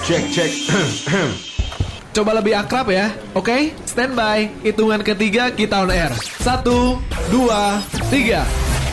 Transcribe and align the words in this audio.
Cek 0.00 0.24
cek. 0.28 0.52
Coba 2.16 2.34
lebih 2.34 2.52
akrab 2.52 2.90
ya, 2.90 3.14
oke? 3.32 3.70
Standby, 3.84 4.50
hitungan 4.62 4.98
ketiga 5.00 5.48
kita 5.48 5.80
on 5.80 5.90
air. 5.90 6.10
Satu, 6.40 6.98
dua, 7.30 7.78
tiga. 8.10 8.42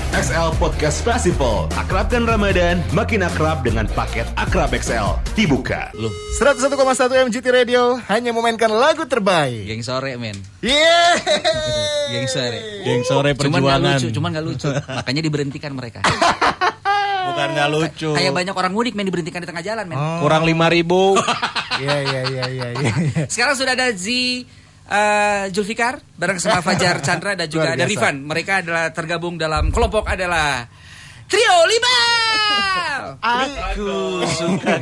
XL 0.10 0.56
Podcast 0.56 1.04
Festival. 1.04 1.68
Akrabkan 1.76 2.24
Ramadan, 2.24 2.80
makin 2.90 3.28
akrab 3.28 3.60
dengan 3.60 3.84
paket 3.92 4.24
Akrab 4.34 4.72
XL. 4.72 5.20
Dibuka. 5.36 5.92
101,1 6.40 6.72
MGT 7.28 7.46
Radio 7.52 8.00
hanya 8.08 8.32
memainkan 8.32 8.72
lagu 8.72 9.04
terbaik. 9.04 9.68
Geng 9.68 9.84
sore 9.84 10.16
men 10.16 10.38
Yeah. 10.64 11.20
Geng 12.08 12.24
sore 12.26 12.60
Geng 12.82 13.04
sore 13.04 13.36
Cuman 13.36 13.60
gak 13.60 13.68
perjuangan. 13.84 13.98
lucu 14.00 14.08
Cuman 14.16 14.30
gak 14.32 14.46
lucu 14.48 14.70
Makanya 14.72 15.22
diberhentikan 15.22 15.72
mereka 15.76 16.00
Bukan 17.28 17.48
nggak 17.54 17.70
lucu. 17.70 18.10
Kayak 18.16 18.34
banyak 18.34 18.56
orang 18.56 18.72
mudik 18.72 18.94
men 18.96 19.06
Diberhentikan 19.06 19.44
di 19.44 19.48
tengah 19.48 19.64
jalan 19.64 19.86
men 19.86 19.98
Kurang 20.24 20.44
lima 20.44 20.68
ribu. 20.68 21.14
Iya 21.78 21.94
iya 22.02 22.22
iya 22.26 22.46
iya 22.50 22.68
iya. 22.74 22.92
Sekarang 23.30 23.54
sudah 23.54 23.78
ada 23.78 23.94
Z 23.94 24.10
uh, 24.90 25.46
Julfikar 25.54 26.02
Bareng 26.18 26.42
sama 26.42 26.66
Fajar 26.66 26.98
Chandra 27.06 27.38
Dan 27.38 27.54
juga 27.54 27.78
ada. 27.78 27.86
Rifan 27.86 28.26
Mereka 28.26 28.66
adalah 28.66 28.90
tergabung 28.90 29.38
dalam 29.38 29.70
kelompok 29.70 30.10
adalah 30.10 30.66
Trio 31.30 31.58
Lima 31.70 31.98
Aku 33.22 34.26
suka 34.26 34.74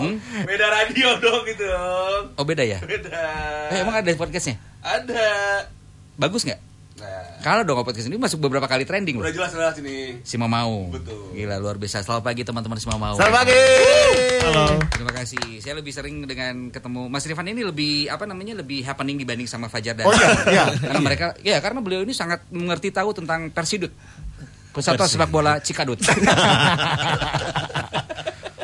Hmm? 0.00 0.16
Beda 0.48 0.66
radio 0.72 1.12
dong 1.20 1.44
gitu 1.44 1.68
dong. 1.68 2.32
Oh 2.40 2.44
beda 2.48 2.64
ya? 2.64 2.80
Beda. 2.80 3.20
Eh, 3.68 3.84
emang 3.84 4.00
ada 4.00 4.08
podcastnya? 4.16 4.56
Ada. 4.80 5.68
Bagus 6.16 6.48
nggak? 6.48 6.69
Nah, 7.00 7.40
Kalau 7.40 7.64
dong 7.64 7.80
podcast 7.80 8.06
ini 8.06 8.20
masuk 8.20 8.36
beberapa 8.38 8.68
kali 8.68 8.84
trending 8.84 9.16
loh 9.16 9.24
udah 9.24 9.32
jelas 9.32 9.50
jelas 9.50 9.74
ini. 9.80 10.20
Si 10.20 10.36
Mamau 10.36 10.92
Betul. 10.92 11.32
Gila 11.32 11.56
luar 11.56 11.80
biasa 11.80 12.04
Selamat 12.04 12.20
pagi 12.22 12.44
teman-teman 12.44 12.76
si 12.76 12.84
Mamau 12.84 13.16
Selamat 13.16 13.40
pagi. 13.40 13.56
Halo. 14.44 14.64
Terima 14.92 15.12
kasih. 15.14 15.42
Saya 15.58 15.74
lebih 15.74 15.92
sering 15.92 16.28
dengan 16.28 16.68
ketemu 16.68 17.08
Mas 17.08 17.24
Rifan 17.24 17.48
ini 17.48 17.64
lebih 17.64 18.06
apa 18.06 18.28
namanya 18.28 18.52
lebih 18.54 18.84
happening 18.84 19.16
dibanding 19.16 19.48
sama 19.48 19.66
Fajar 19.66 19.96
dan 19.96 20.04
Oh, 20.04 20.12
iya, 20.12 20.28
iya. 20.46 20.64
karena 20.76 21.00
mereka 21.00 21.26
ya 21.40 21.56
karena 21.58 21.80
beliau 21.80 22.04
ini 22.04 22.12
sangat 22.12 22.44
mengerti 22.52 22.92
tahu 22.92 23.16
tentang 23.16 23.48
Persidut. 23.48 23.92
Persatuan 24.70 25.08
sepak 25.08 25.30
bola 25.32 25.56
Cikadut. 25.58 25.96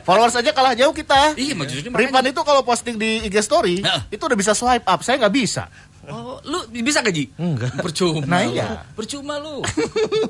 Followers 0.06 0.38
aja 0.38 0.54
kalah 0.54 0.78
jauh 0.78 0.94
kita. 0.94 1.34
iya, 1.34 1.50
maksudnya 1.50 1.90
Rifan 1.90 2.30
itu 2.30 2.38
kalau 2.46 2.62
posting 2.62 2.94
di 2.94 3.26
IG 3.26 3.42
story 3.42 3.82
Heeh. 3.82 4.14
itu 4.14 4.22
udah 4.22 4.38
bisa 4.38 4.54
swipe 4.54 4.86
up, 4.86 5.02
saya 5.02 5.18
nggak 5.18 5.34
bisa. 5.34 5.66
Oh, 6.06 6.38
lu 6.46 6.58
bisa 6.70 7.02
gaji? 7.02 7.26
Enggak. 7.34 7.82
Percuma. 7.82 8.22
Nah, 8.22 8.40
lu. 8.46 8.54
iya. 8.54 8.66
Percuma 8.94 9.34
lu. 9.36 9.58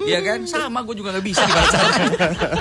Iya 0.05 0.25
kan? 0.25 0.39
Sama 0.49 0.81
gue 0.83 0.97
juga 0.97 1.13
nggak 1.13 1.27
bisa 1.27 1.43
dibaca. 1.43 1.79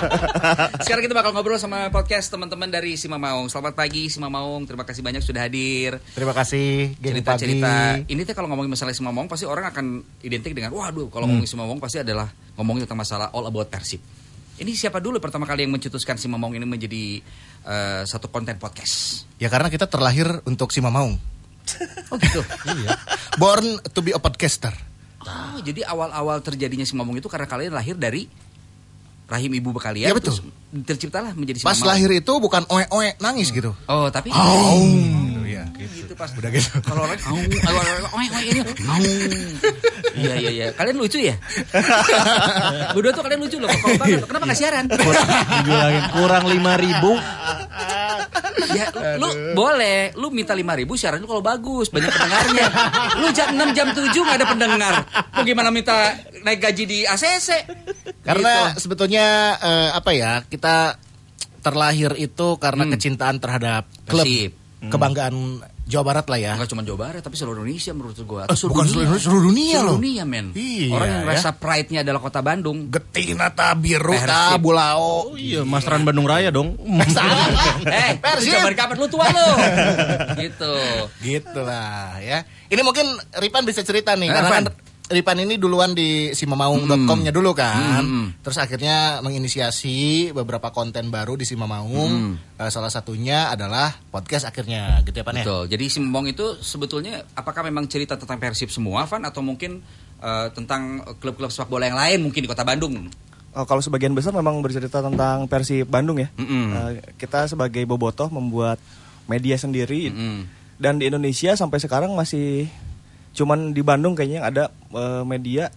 Sekarang 0.84 1.04
kita 1.04 1.16
bakal 1.16 1.32
ngobrol 1.32 1.56
sama 1.56 1.88
podcast 1.90 2.28
teman-teman 2.28 2.68
dari 2.68 3.00
Sima 3.00 3.16
Maung. 3.16 3.48
Selamat 3.48 3.74
pagi 3.74 4.12
Sima 4.12 4.28
Maung. 4.28 4.68
Terima 4.68 4.84
kasih 4.84 5.00
banyak 5.00 5.24
sudah 5.24 5.48
hadir. 5.48 6.00
Terima 6.12 6.36
kasih, 6.36 6.96
cerita-cerita 7.00 8.04
ini 8.06 8.22
tuh 8.24 8.36
kalau 8.36 8.52
ngomongin 8.52 8.72
masalah 8.72 8.92
Simamong 8.92 9.28
pasti 9.28 9.48
orang 9.48 9.72
akan 9.72 9.86
identik 10.22 10.52
dengan 10.52 10.72
waduh 10.72 11.08
kalau 11.08 11.26
Hmm. 11.26 11.40
ngomongin 11.40 11.50
Simamong 11.50 11.80
pasti 11.80 12.00
adalah 12.00 12.28
ngomongin 12.56 12.84
tentang 12.86 13.00
masalah 13.00 13.28
all 13.32 13.48
about 13.48 13.68
Persib. 13.68 14.00
Ini 14.56 14.72
siapa 14.72 15.04
dulu 15.04 15.20
pertama 15.20 15.44
kali 15.44 15.68
yang 15.68 15.74
mencetuskan 15.76 16.16
Simamong 16.16 16.56
ini 16.56 16.64
menjadi 16.64 17.20
eh, 17.66 18.02
satu 18.06 18.32
konten 18.32 18.56
podcast? 18.56 19.28
Ya 19.36 19.52
karena 19.52 19.68
kita 19.68 19.88
terlahir 19.88 20.44
untuk 20.46 20.72
Sima 20.72 20.88
Maung. 20.88 21.35
Oh 22.12 22.18
gitu. 22.20 22.42
Iya. 22.76 22.98
Born 23.38 23.82
to 23.92 24.00
be 24.02 24.12
a 24.14 24.20
podcaster. 24.22 24.74
Oh, 25.26 25.58
jadi 25.66 25.82
awal-awal 25.90 26.38
terjadinya 26.46 26.86
Simamong 26.86 27.18
itu 27.18 27.26
karena 27.26 27.50
kalian 27.50 27.74
lahir 27.74 27.98
dari 27.98 28.30
rahim 29.26 29.52
ibu 29.54 29.70
kalian. 29.76 30.10
Ya, 30.10 30.16
betul. 30.16 30.38
terciptalah 30.76 31.32
menjadi 31.32 31.64
Pas 31.64 31.72
Simamong. 31.72 31.88
lahir 31.88 32.10
itu 32.12 32.34
bukan 32.36 32.68
oe-oe 32.68 33.16
nangis 33.18 33.48
gitu. 33.50 33.72
Oh, 33.88 34.12
tapi 34.12 34.28
Iya. 35.46 35.72
gitu 35.72 36.12
pas 36.14 36.28
Udah 36.36 36.52
gitu. 36.52 36.68
kalau 36.84 37.08
orang 37.08 37.16
au 37.32 37.38
au 37.40 37.76
au 37.80 37.80
au 37.80 38.08
au, 38.12 38.20
ini 38.44 38.60
au. 38.60 39.00
Iya 40.16 40.34
iya 40.36 40.50
iya. 40.52 40.66
Kalian 40.76 41.00
lucu 41.00 41.16
ya? 41.18 41.36
Berdua 42.96 43.12
tuh 43.12 43.24
kalian 43.24 43.40
lucu 43.40 43.56
loh. 43.56 43.72
Kalau 43.72 43.96
banget. 43.96 44.20
Kenapa 44.28 44.44
nggak 44.46 44.60
siaran? 44.60 44.86
Kurang 46.12 46.44
lima 46.48 46.76
ribu. 46.76 47.16
Ya, 48.76 48.90
lu 49.16 49.30
boleh, 49.54 50.12
lu 50.18 50.28
minta 50.28 50.52
5 50.52 50.66
ribu 50.76 50.98
siaran 50.98 51.22
lu 51.22 51.30
kalau 51.30 51.40
bagus, 51.40 51.88
banyak 51.88 52.10
pendengarnya. 52.10 52.68
Lu 53.22 53.28
jam 53.32 53.54
6 53.54 53.72
jam 53.72 53.88
7 53.94 54.12
nggak 54.12 54.38
ada 54.42 54.48
pendengar. 54.50 54.94
Lu 55.32 55.42
gimana 55.46 55.70
minta 55.70 56.12
naik 56.42 56.60
gaji 56.60 56.84
di 56.84 57.00
ACC? 57.06 57.50
Karena 58.26 58.74
Gitu. 58.74 58.82
sebetulnya 58.82 59.26
eh, 59.56 59.90
apa 59.94 60.12
ya 60.12 60.42
kita 60.44 60.98
terlahir 61.62 62.14
itu 62.16 62.58
karena 62.58 62.84
Hmm. 62.84 62.94
kecintaan 62.94 63.38
terhadap 63.38 63.86
klub 64.04 64.26
Persib. 64.26 64.52
kebanggaan 64.84 65.36
Jawa 65.86 66.02
Barat 66.04 66.26
lah 66.26 66.40
ya. 66.40 66.52
Enggak 66.54 66.66
cuma 66.68 66.82
Jawa 66.82 66.98
Barat 67.00 67.22
tapi 67.22 67.38
seluruh 67.38 67.62
Indonesia 67.62 67.94
menurut 67.94 68.18
gua. 68.20 68.44
Eh, 68.44 68.58
bukan 68.58 68.86
seluruh 68.86 69.06
Indonesia, 69.06 69.22
seluruh 69.22 69.44
dunia 69.46 69.70
Seluruh 69.72 69.86
loh. 69.86 69.96
dunia, 69.96 70.24
men. 70.26 70.46
Iya, 70.52 70.90
Orang 70.92 71.10
yang 71.12 71.22
ya. 71.22 71.30
rasa 71.30 71.50
pride-nya 71.54 72.00
adalah 72.02 72.18
kota 72.20 72.42
Bandung. 72.42 72.90
Getina 72.90 73.48
ta 73.50 73.70
biru 73.74 74.18
ta 74.20 74.58
bulao. 74.58 75.30
Oh 75.30 75.38
iya, 75.38 75.62
Masteran 75.62 76.02
Bandung 76.02 76.26
Raya 76.26 76.50
dong. 76.50 76.74
eh, 77.86 78.18
Persib. 78.18 78.50
Persib. 78.50 78.74
kapan 78.74 78.98
lu 78.98 79.06
tua 79.06 79.26
lu? 79.30 79.48
gitu. 80.44 80.74
Gitu 81.20 81.60
lah 81.62 82.18
ya. 82.18 82.42
Ini 82.66 82.82
mungkin 82.82 83.06
Ripan 83.36 83.62
bisa 83.64 83.82
cerita 83.82 84.14
nih 84.14 84.26
Eh, 84.26 84.34
karena 84.34 84.50
kan 84.52 84.66
Ripan 85.06 85.38
ini 85.46 85.62
duluan 85.62 85.94
di 85.94 86.34
simamaung.com-nya 86.34 87.30
dulu 87.30 87.54
kan. 87.54 88.02
Hmm, 88.02 88.10
hmm. 88.10 88.28
Terus 88.42 88.58
akhirnya 88.58 89.22
menginisiasi 89.22 90.34
beberapa 90.34 90.74
konten 90.74 91.14
baru 91.14 91.38
di 91.38 91.46
Simamaung. 91.46 92.34
Hmm. 92.34 92.58
Eh, 92.58 92.74
salah 92.74 92.90
satunya 92.90 93.54
adalah 93.54 93.94
podcast 94.10 94.50
akhirnya 94.50 95.06
gitu 95.06 95.22
ya 95.22 95.26
Pan 95.26 95.38
ya. 95.38 95.46
Betul. 95.46 95.62
Jadi 95.70 95.86
Simong 95.94 96.26
itu 96.26 96.58
sebetulnya 96.58 97.22
apakah 97.38 97.62
memang 97.62 97.86
cerita 97.86 98.18
tentang 98.18 98.42
Persib 98.42 98.74
semua, 98.74 99.06
Van 99.06 99.22
atau 99.30 99.46
mungkin 99.46 99.86
eh, 100.26 100.48
tentang 100.58 101.06
klub-klub 101.22 101.54
sepak 101.54 101.70
bola 101.70 101.86
yang 101.86 102.02
lain 102.02 102.26
mungkin 102.26 102.42
di 102.42 102.50
kota 102.50 102.66
Bandung? 102.66 103.06
Oh, 103.56 103.64
kalau 103.64 103.80
sebagian 103.80 104.12
besar 104.12 104.34
memang 104.34 104.60
bercerita 104.60 105.06
tentang 105.06 105.46
Persib 105.46 105.86
Bandung 105.86 106.18
ya. 106.18 106.34
Mm-mm. 106.34 106.66
Eh, 106.74 106.92
kita 107.22 107.46
sebagai 107.46 107.86
bobotoh 107.86 108.34
membuat 108.34 108.82
media 109.30 109.54
sendiri 109.54 110.10
Mm-mm. 110.10 110.50
dan 110.82 110.98
di 110.98 111.14
Indonesia 111.14 111.54
sampai 111.54 111.78
sekarang 111.78 112.10
masih 112.18 112.74
cuman 113.36 113.70
di 113.70 113.82
Bandung 113.82 114.16
kayaknya 114.16 114.38
yang 114.40 114.48
ada 114.48 114.64
eh, 114.90 115.24
media 115.24 115.68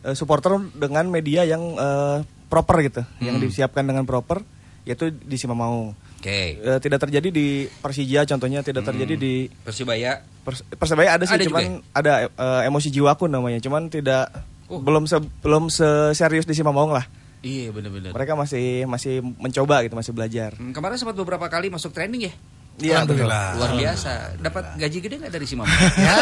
eh, 0.00 0.12
supporter 0.12 0.52
dengan 0.74 1.06
media 1.06 1.42
yang 1.42 1.62
eh, 1.72 2.18
proper 2.46 2.76
gitu, 2.82 3.02
yang 3.18 3.36
Mm. 3.36 3.44
disiapkan 3.44 3.84
dengan 3.84 4.02
proper 4.02 4.42
yaitu 4.82 5.12
di 5.12 5.36
Simamaung. 5.36 5.92
Oke. 6.18 6.58
Eh, 6.58 6.78
tidak 6.80 6.98
terjadi 6.98 7.28
di 7.28 7.46
Persija 7.68 8.26
contohnya 8.26 8.60
tidak 8.60 8.82
terjadi 8.82 9.14
di 9.14 9.46
Persibaya 9.46 10.18
Pers- 10.42 10.64
Persebaya 10.66 11.14
ada 11.14 11.22
sih 11.22 11.36
Ada 11.36 11.44
juga 11.44 11.60
cuman 11.60 11.64
ada 11.92 12.12
eh, 12.26 12.62
emosi 12.64 12.88
jiwaku 12.90 13.24
namanya 13.26 13.58
cuman 13.58 13.86
tidak 13.86 14.26
Oh. 14.66 14.84
belum 14.84 15.04
se 15.04 15.16
belum 15.40 15.72
serius 16.12 16.44
di 16.44 16.52
Simamaung 16.52 16.92
lah. 16.92 17.08
Iya 17.40 17.70
benar-benar. 17.70 18.12
Mereka 18.12 18.32
masih 18.34 18.84
masih 18.84 19.22
mencoba 19.22 19.80
gitu, 19.80 19.94
masih 19.94 20.12
belajar. 20.12 20.52
Hmm, 20.54 20.72
kemarin 20.72 21.00
sempat 21.00 21.14
beberapa 21.14 21.46
kali 21.46 21.70
masuk 21.70 21.88
training 21.88 22.28
ya. 22.28 22.32
Iya, 22.76 22.94
Alhamdulillah. 23.00 23.56
Luar 23.56 23.72
biasa. 23.72 24.36
Dapat 24.36 24.76
gaji 24.76 24.98
gede 25.00 25.14
nggak 25.18 25.32
dari 25.32 25.46
si 25.46 25.56
Mama? 25.56 25.72
Ya, 25.98 26.16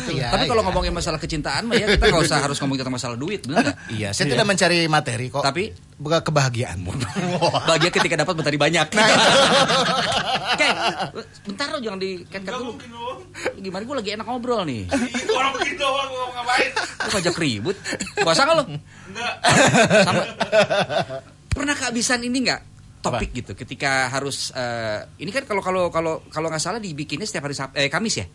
gitu 0.00 0.10
ya. 0.16 0.28
Tapi 0.32 0.46
kalau 0.48 0.62
ya. 0.64 0.66
ngomongin 0.70 0.92
masalah 0.94 1.18
kecintaan 1.20 1.68
mah 1.68 1.76
ya 1.76 1.86
kita 1.92 2.04
nggak 2.08 2.24
usah 2.24 2.38
harus 2.40 2.56
ngomongin 2.62 2.80
tentang 2.86 2.96
masalah 2.96 3.16
duit, 3.18 3.44
benar 3.44 3.72
nggak? 3.72 3.76
Iya, 3.92 4.08
saya 4.16 4.26
tidak 4.32 4.46
mencari 4.48 4.78
materi 4.88 5.26
kok. 5.28 5.42
Tapi 5.44 5.72
bukan 6.00 6.20
kebahagiaan. 6.24 6.78
bahagia 7.68 7.90
ketika 7.94 8.14
dapat 8.18 8.34
mentari 8.34 8.58
banyak. 8.58 8.86
Oke, 10.52 10.68
bentar 11.48 11.66
lo 11.72 11.78
jangan 11.80 12.00
di 12.00 12.10
cut 12.28 12.42
cut 12.44 12.54
dulu. 12.60 12.72
Gimana 13.56 13.82
gue 13.86 13.96
lagi 13.96 14.10
enak 14.18 14.26
ngobrol 14.26 14.62
nih. 14.68 14.84
Orang 15.38 15.52
begitu 15.56 15.80
doang 15.80 16.08
mau 16.10 16.28
ngapain? 16.36 16.70
Lu 16.76 17.08
ngajak 17.16 17.36
ribut. 17.40 17.76
Puasa 18.20 18.42
nggak 18.44 18.56
lo? 18.60 18.64
Enggak. 18.68 19.34
Sama. 20.04 20.22
Pernah 21.52 21.74
kehabisan 21.76 22.20
ini 22.26 22.38
nggak? 22.48 22.60
Topik 23.02 23.34
gitu 23.34 23.58
ketika 23.58 24.06
harus 24.14 24.54
eh, 24.54 25.02
ini 25.18 25.34
kan 25.34 25.42
kalau 25.42 25.58
kalau 25.58 25.90
kalau 25.90 26.22
kalau 26.30 26.46
nggak 26.46 26.62
salah 26.62 26.78
dibikinnya 26.78 27.26
setiap 27.26 27.50
hari 27.50 27.56
Sab- 27.58 27.74
eh, 27.74 27.90
Kamis 27.90 28.14
ya. 28.22 28.26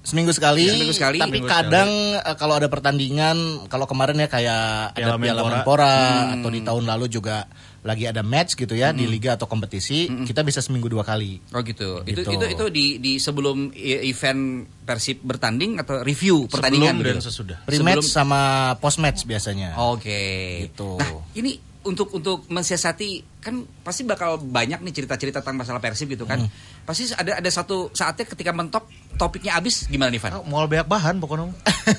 Seminggu 0.00 0.32
sekali. 0.32 0.64
Seminggu 0.64 0.96
sekali. 0.96 1.18
Tapi 1.20 1.28
Seminggu 1.38 1.48
kadang 1.48 1.90
eh, 2.16 2.36
kalau 2.36 2.56
ada 2.56 2.66
pertandingan, 2.66 3.36
kalau 3.68 3.84
kemarin 3.84 4.16
ya 4.16 4.26
kayak 4.26 4.62
ada 4.92 5.12
Piala 5.12 5.20
Piala 5.20 5.40
Menpora. 5.44 5.56
Menpora 5.60 5.94
Hmm. 6.24 6.34
atau 6.40 6.48
di 6.48 6.60
tahun 6.60 6.84
lalu 6.88 7.06
juga 7.06 7.44
lagi 7.80 8.04
ada 8.04 8.20
match 8.20 8.54
gitu 8.54 8.72
ya 8.72 8.92
di 8.92 9.04
liga 9.04 9.36
atau 9.36 9.44
kompetisi, 9.44 10.04
kita 10.24 10.40
bisa 10.40 10.60
seminggu 10.60 10.84
dua 10.86 11.00
kali. 11.00 11.40
Oh 11.52 11.60
gitu. 11.60 12.04
Itu 12.04 12.24
Gitu. 12.24 12.32
itu 12.32 12.44
itu 12.52 12.64
di 12.68 12.86
di 12.96 13.12
sebelum 13.16 13.72
e- 13.72 14.04
event 14.04 14.68
Persib 14.84 15.20
bertanding 15.20 15.78
atau 15.78 16.00
review 16.00 16.44
pertandingan 16.44 16.96
Sebelum 16.96 17.06
dan 17.06 17.16
gitu? 17.16 17.28
sesudah. 17.28 17.58
Pre-match 17.64 18.04
Sebelum- 18.04 18.16
sama 18.20 18.40
post-match 18.76 19.24
biasanya. 19.24 19.76
Oke. 19.80 20.20
Gitu. 20.66 20.96
Nah, 20.96 21.24
ini 21.32 21.56
untuk 21.80 22.12
untuk 22.12 22.44
mensiasati 22.46 23.40
kan 23.40 23.64
pasti 23.80 24.04
bakal 24.04 24.36
banyak 24.36 24.80
nih 24.80 24.92
cerita-cerita 24.92 25.40
tentang 25.40 25.56
masalah 25.56 25.80
Persib 25.80 26.12
gitu 26.12 26.24
kan. 26.24 26.44
Pasti 26.84 27.08
ada 27.10 27.40
ada 27.40 27.48
satu 27.48 27.88
saatnya 27.90 28.24
ketika 28.26 28.52
mentok 28.52 28.84
topiknya 29.20 29.52
habis 29.60 29.84
gimana 29.84 30.08
nih 30.08 30.16
Van? 30.16 30.40
Oh, 30.40 30.44
Mau 30.48 30.64
banyak 30.64 30.88
bahan 30.88 31.20
pokoknya. 31.20 31.52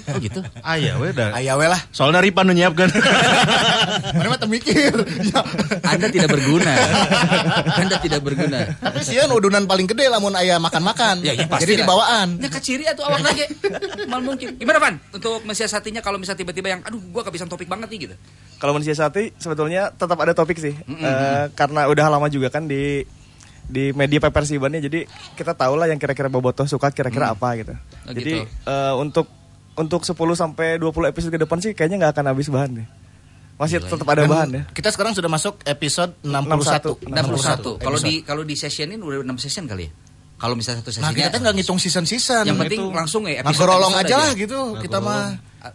Oh 0.09 0.17
gitu. 0.17 0.41
Ah 0.65 0.73
iya 0.81 0.97
we 0.97 1.13
dah. 1.13 1.37
Aya 1.37 1.53
we 1.53 1.69
lah. 1.69 1.77
Soalnya 1.93 2.17
Ripan 2.17 2.49
nu 2.49 2.57
nyiapkan. 2.57 2.89
Mana 4.17 4.27
mah 4.33 4.49
mikir. 4.49 4.93
Ya. 5.21 5.41
Anda 5.85 6.07
tidak 6.09 6.33
berguna. 6.33 6.73
Anda 7.77 7.95
tidak 8.01 8.21
berguna. 8.25 8.59
Tapi 8.81 8.99
sieun 9.05 9.29
udunan 9.29 9.69
paling 9.69 9.85
gede 9.85 10.09
lamun 10.09 10.33
aya 10.33 10.57
makan-makan. 10.57 11.21
Ya, 11.21 11.37
ya 11.37 11.45
pasti 11.45 11.69
Jadi 11.69 11.85
dibawaan. 11.85 12.41
Ya 12.41 12.49
keciri 12.49 12.83
atau 12.89 13.05
awak 13.05 13.21
lagi. 13.21 13.45
Mal 14.09 14.25
mungkin. 14.25 14.57
Gimana 14.57 14.81
Van? 14.81 14.95
Untuk 15.13 15.45
mensiasatinya 15.45 16.01
kalau 16.01 16.17
misalnya 16.17 16.41
tiba-tiba 16.41 16.73
yang 16.73 16.81
aduh 16.81 16.99
gua 17.13 17.21
kehabisan 17.21 17.45
topik 17.45 17.69
banget 17.69 17.93
nih 17.93 17.99
gitu. 18.09 18.15
Kalau 18.57 18.73
mensiasati 18.73 19.37
sebetulnya 19.37 19.93
tetap 19.93 20.17
ada 20.17 20.33
topik 20.33 20.57
sih. 20.57 20.73
Eh, 20.73 21.45
karena 21.53 21.85
udah 21.85 22.05
lama 22.09 22.27
juga 22.31 22.49
kan 22.49 22.65
di 22.65 23.05
di 23.71 23.95
media 23.95 24.19
Persibannya 24.19 24.83
jadi 24.83 25.07
kita 25.33 25.55
tahu 25.55 25.79
lah 25.79 25.87
yang 25.87 25.95
kira-kira 25.97 26.27
Bobotoh 26.27 26.67
suka 26.67 26.91
kira-kira 26.91 27.31
apa 27.31 27.55
gitu. 27.55 27.71
Oh, 27.71 28.11
jadi 28.11 28.43
gitu. 28.43 28.67
eh, 28.67 28.93
untuk 28.99 29.25
untuk 29.73 30.03
10 30.03 30.13
sampai 30.35 30.75
20 30.75 31.07
episode 31.07 31.31
ke 31.31 31.39
depan 31.39 31.57
sih 31.63 31.71
kayaknya 31.71 32.03
nggak 32.05 32.13
akan 32.19 32.25
habis 32.35 32.51
bahan 32.51 32.83
deh. 32.83 32.87
Masih 33.55 33.77
tetap 33.79 34.07
ada 34.09 34.25
bahan 34.25 34.49
ya. 34.51 34.63
Kita 34.73 34.89
sekarang 34.89 35.13
sudah 35.15 35.29
masuk 35.31 35.61
episode 35.63 36.17
61. 36.25 36.97
61. 37.07 37.77
Kalau 37.79 37.97
di 38.01 38.13
kalau 38.21 38.43
di 38.43 38.55
sessionin 38.57 38.99
udah 38.99 39.23
6 39.23 39.37
session 39.39 39.65
kali 39.65 39.87
ya. 39.87 39.91
Kalau 40.41 40.57
misalnya 40.57 40.81
satu 40.81 40.89
Nah, 40.97 41.13
sesinya 41.13 41.17
kita 41.21 41.29
tuh 41.29 41.39
nggak 41.45 41.55
ngitung 41.61 41.77
season-season. 41.77 42.43
yang 42.49 42.57
penting 42.57 42.81
langsung 42.89 43.29
ya 43.29 43.45
Nah, 43.45 43.53
episode- 43.53 43.61
gorolong 43.61 43.93
episode 43.93 44.09
aja 44.09 44.15
lah 44.17 44.31
gitu 44.33 44.59
kita 44.81 44.97
mah. 44.97 45.23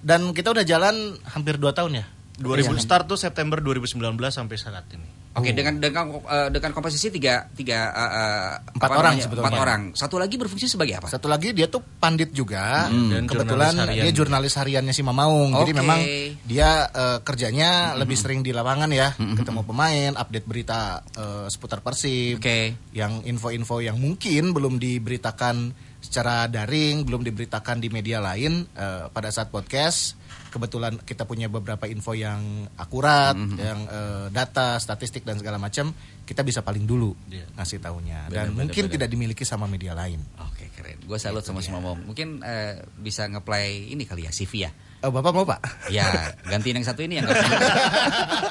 Dan 0.03 0.21
kita 0.35 0.51
udah 0.51 0.65
jalan 0.67 0.95
hampir 1.31 1.55
2 1.57 1.71
tahun 1.71 2.03
ya. 2.03 2.05
2000 2.43 2.77
start 2.77 3.07
tuh 3.07 3.17
September 3.17 3.63
2019 3.63 4.03
sampai 4.29 4.57
saat 4.59 4.85
ini. 4.93 5.07
Oke, 5.37 5.53
dengan 5.53 5.77
dengan 5.77 6.17
eh, 6.17 6.49
dengan 6.49 6.71
komposisi 6.73 7.13
tiga 7.13 7.45
tiga 7.53 7.93
eh, 7.93 8.53
Empat 8.73 8.89
orang 8.89 9.15
namanya? 9.15 9.25
sebetulnya. 9.29 9.45
Empat 9.47 9.61
orang. 9.61 9.83
Satu 9.93 10.17
lagi 10.17 10.35
berfungsi 10.41 10.67
sebagai 10.67 10.97
apa? 10.97 11.07
Satu 11.13 11.29
lagi 11.29 11.53
dia 11.53 11.69
tuh 11.69 11.85
pandit 12.01 12.33
juga 12.33 12.89
dan 12.89 13.13
Dan 13.13 13.25
kebetulan 13.29 13.73
jurnalis 13.77 13.85
harian. 13.85 14.03
dia 14.03 14.13
jurnalis 14.13 14.55
hariannya 14.57 14.95
si 14.97 15.03
Mamaung. 15.05 15.53
Jadi 15.53 15.73
Oke. 15.73 15.81
memang 15.85 16.01
dia 16.43 16.69
eh, 16.89 17.19
kerjanya 17.21 17.71
lebih 18.01 18.17
sering 18.17 18.41
di 18.41 18.57
lapangan 18.57 18.89
ya, 18.89 19.13
ketemu 19.13 19.61
pemain, 19.63 20.13
update 20.17 20.47
berita 20.49 21.05
eh, 21.15 21.47
seputar 21.53 21.85
Persib. 21.85 22.41
Oke. 22.41 22.73
Yang 22.97 23.29
info-info 23.29 23.85
yang 23.85 24.01
mungkin 24.01 24.57
belum 24.57 24.81
diberitakan 24.81 25.77
secara 26.01 26.47
daring, 26.47 27.03
belum 27.03 27.21
diberitakan 27.21 27.83
di 27.83 27.93
media 27.93 28.25
lain 28.25 28.65
eh, 28.73 29.05
pada 29.13 29.29
saat 29.29 29.53
podcast. 29.53 30.17
Kebetulan 30.57 30.97
kita 31.05 31.29
punya 31.29 31.53
beberapa 31.53 31.85
info 31.85 32.17
yang 32.17 32.65
akurat, 32.81 33.37
yang 33.37 33.81
eh, 33.85 34.27
data, 34.33 34.81
statistik 34.81 35.23
dan 35.29 35.37
segala 35.37 35.61
macam, 35.61 35.93
kita 36.25 36.41
bisa 36.41 36.65
paling 36.65 36.89
dulu 36.89 37.13
ngasih 37.29 37.79
tahunya. 37.85 38.33
Dan 38.33 38.57
mungkin 38.57 38.89
tidak 38.89 39.13
dimiliki 39.13 39.45
sama 39.45 39.69
media 39.69 39.93
lain. 39.93 40.19
Oke, 40.41 40.73
keren. 40.73 40.97
Gue 41.05 41.21
salut 41.21 41.45
sama 41.45 41.61
si 41.61 41.69
Momong. 41.69 42.09
Mungkin 42.09 42.41
eh, 42.41 42.81
bisa 42.97 43.29
ngeplay 43.29 43.93
ini 43.93 44.09
kali 44.09 44.25
ya 44.25 44.33
CV 44.33 44.53
ya. 44.65 44.73
Oh, 45.05 45.13
Bapak 45.13 45.33
mau 45.37 45.45
Pak? 45.45 45.61
Ya, 45.93 46.33
gantiin 46.49 46.81
yang 46.81 46.87
satu 46.87 47.05
ini 47.05 47.21
yang 47.21 47.29
gak, 47.29 47.37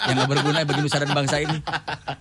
yang 0.08 0.16
gak 0.24 0.30
berguna 0.30 0.62
bagi 0.62 0.82
nusa 0.86 1.02
dan 1.02 1.12
bangsa 1.12 1.42
ini. 1.42 1.58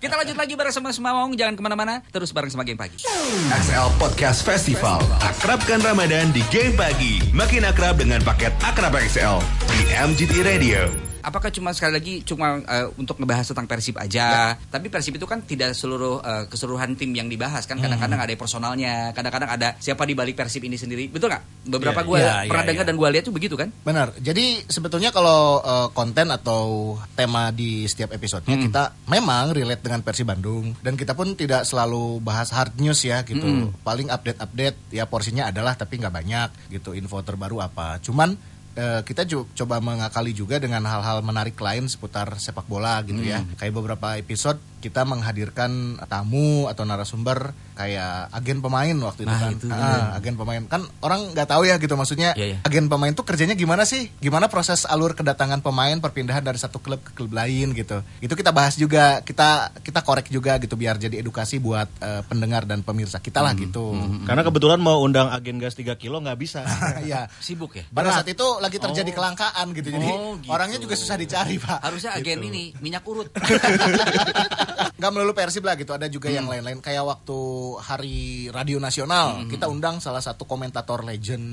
Kita 0.00 0.14
lanjut 0.16 0.36
lagi 0.36 0.52
bareng 0.56 0.74
sama 0.74 0.90
Semamong, 0.90 1.36
jangan 1.36 1.54
ke 1.54 1.62
mana-mana, 1.62 2.00
terus 2.08 2.32
bareng 2.32 2.50
sama 2.50 2.64
Game 2.64 2.80
Pagi. 2.80 3.04
XL 3.52 3.88
Podcast 4.00 4.42
Festival. 4.42 5.04
Akrabkan 5.22 5.84
Ramadan 5.84 6.32
di 6.32 6.40
Game 6.48 6.74
Pagi. 6.74 7.20
Makin 7.30 7.68
akrab 7.68 8.00
dengan 8.00 8.24
paket 8.24 8.50
Akrab 8.64 8.96
XL 8.96 9.38
di 9.70 9.80
MGT 9.92 10.32
Radio. 10.42 11.13
Apakah 11.24 11.48
cuma 11.48 11.72
sekali 11.72 11.92
lagi 11.96 12.14
cuma 12.22 12.60
eh, 12.60 12.86
untuk 13.00 13.16
ngebahas 13.16 13.48
tentang 13.48 13.64
Persib 13.64 13.96
aja? 13.96 14.54
Tapi 14.68 14.92
Persib 14.92 15.16
itu 15.16 15.24
kan 15.24 15.40
tidak 15.42 15.72
seluruh 15.72 16.20
eh, 16.20 16.44
keseluruhan 16.52 16.94
tim 16.94 17.16
yang 17.16 17.32
dibahas 17.32 17.64
kan. 17.64 17.80
Kadang-kadang 17.80 18.20
ada 18.20 18.32
personalnya, 18.36 19.10
kadang-kadang 19.16 19.50
ada 19.50 19.68
siapa 19.80 20.04
di 20.04 20.12
balik 20.12 20.36
Persib 20.36 20.62
ini 20.68 20.76
sendiri. 20.76 21.08
Betul 21.08 21.32
nggak? 21.32 21.42
Beberapa 21.64 22.04
Iya, 22.04 22.08
gue 22.08 22.18
iya, 22.20 22.34
pernah 22.50 22.64
iya, 22.64 22.70
dengar 22.70 22.84
iya. 22.84 22.90
dan 22.92 22.96
gue 23.00 23.08
lihat 23.08 23.24
tuh 23.24 23.34
begitu 23.34 23.54
kan? 23.56 23.68
Benar. 23.82 24.08
Jadi 24.20 24.44
sebetulnya 24.68 25.10
kalau 25.10 25.64
eh, 25.64 25.88
konten 25.96 26.28
atau 26.28 26.94
tema 27.16 27.48
di 27.48 27.88
setiap 27.88 28.12
episodenya 28.12 28.60
kita 28.60 28.82
memang 29.08 29.56
relate 29.56 29.80
dengan 29.80 30.04
versi 30.04 30.22
Bandung 30.22 30.76
dan 30.84 30.94
kita 30.94 31.16
pun 31.16 31.32
tidak 31.32 31.64
selalu 31.64 32.20
bahas 32.20 32.52
hard 32.52 32.76
news 32.76 33.00
ya 33.00 33.24
gitu. 33.24 33.72
Paling 33.80 34.12
update-update 34.12 34.92
ya 34.92 35.08
porsinya 35.08 35.48
adalah 35.48 35.72
tapi 35.74 35.96
nggak 35.96 36.14
banyak 36.14 36.48
gitu 36.68 36.92
info 36.92 37.24
terbaru 37.24 37.64
apa. 37.64 37.98
Cuman 38.04 38.53
eh, 38.74 39.00
kita 39.02 39.22
ju- 39.24 39.46
coba 39.54 39.78
mengakali 39.78 40.30
juga 40.30 40.58
dengan 40.58 40.82
hal-hal 40.82 41.20
menarik 41.20 41.54
lain 41.56 41.86
seputar 41.86 42.26
sepak 42.36 42.66
bola 42.66 42.98
gitu 43.02 43.22
ya. 43.22 43.40
Kayak 43.56 43.74
beberapa 43.74 44.18
episode 44.18 44.58
kita 44.84 45.08
menghadirkan 45.08 45.70
tamu 46.04 46.68
atau 46.68 46.84
narasumber 46.84 47.56
kayak 47.72 48.28
agen 48.30 48.60
pemain 48.60 48.92
waktu 49.00 49.24
itu 49.24 49.32
Nah, 49.32 49.40
kan. 49.40 49.50
itu, 49.50 49.66
Ah, 49.66 50.14
agen 50.14 50.36
pemain 50.36 50.60
kan 50.62 50.84
orang 51.00 51.32
nggak 51.32 51.48
tahu 51.48 51.64
ya 51.64 51.74
gitu 51.76 51.96
maksudnya 51.96 52.36
Iya, 52.36 52.46
iya. 52.46 52.56
agen 52.60 52.86
pemain 52.86 53.10
tuh 53.10 53.24
kerjanya 53.24 53.54
gimana 53.54 53.82
sih? 53.82 54.12
Gimana 54.18 54.46
proses 54.46 54.84
alur 54.84 55.16
kedatangan 55.16 55.58
pemain 55.58 55.96
perpindahan 55.96 56.38
dari 56.38 56.54
satu 56.54 56.78
klub 56.78 57.00
ke 57.00 57.10
klub 57.14 57.32
lain 57.32 57.72
gitu. 57.72 58.04
Itu 58.20 58.34
kita 58.34 58.52
bahas 58.52 58.76
juga, 58.76 59.18
kita 59.20 59.72
kita 59.80 60.00
korek 60.00 60.28
juga 60.28 60.58
gitu 60.58 60.74
biar 60.74 60.98
jadi 60.98 61.16
edukasi 61.16 61.56
buat 61.56 61.88
eh, 61.98 62.20
pendengar 62.24 62.62
dan 62.62 62.84
pemirsa 62.84 63.18
kita 63.18 63.40
lah 63.40 63.56
gitu. 63.56 63.96
Karena 64.22 64.42
kebetulan 64.42 64.78
mau 64.78 65.00
undang 65.00 65.30
agen 65.30 65.56
gas 65.56 65.72
3 65.72 65.96
kilo 65.96 66.20
nggak 66.20 66.36
bisa. 66.36 66.60
Iya. 67.00 67.26
Sibuk 67.38 67.72
ya? 67.72 67.84
Pada 67.88 68.12
saat 68.12 68.26
itu 68.26 68.44
lagi 68.58 68.76
terjadi 68.76 69.08
kelangkaan 69.10 69.72
gitu. 69.72 69.88
Jadi 69.88 70.06
Oh, 70.06 70.36
gitu. 70.36 70.50
orangnya 70.50 70.76
juga 70.76 70.94
susah 70.94 71.16
dicari, 71.16 71.56
Pak. 71.56 71.80
Harusnya 71.80 72.12
agen 72.12 72.42
ini 72.42 72.74
minyak 72.78 73.02
urut. 73.02 73.30
Nggak 74.94 75.10
melulu 75.10 75.32
Persib 75.34 75.64
lah 75.64 75.74
gitu, 75.74 75.90
ada 75.96 76.06
juga 76.06 76.28
yang 76.30 76.46
lain-lain 76.46 76.78
kayak 76.78 77.04
waktu 77.04 77.38
Hari 77.80 78.50
Radio 78.52 78.78
Nasional, 78.78 79.48
kita 79.48 79.66
undang 79.66 79.98
salah 79.98 80.20
satu 80.20 80.44
komentator 80.46 81.02
legend 81.02 81.44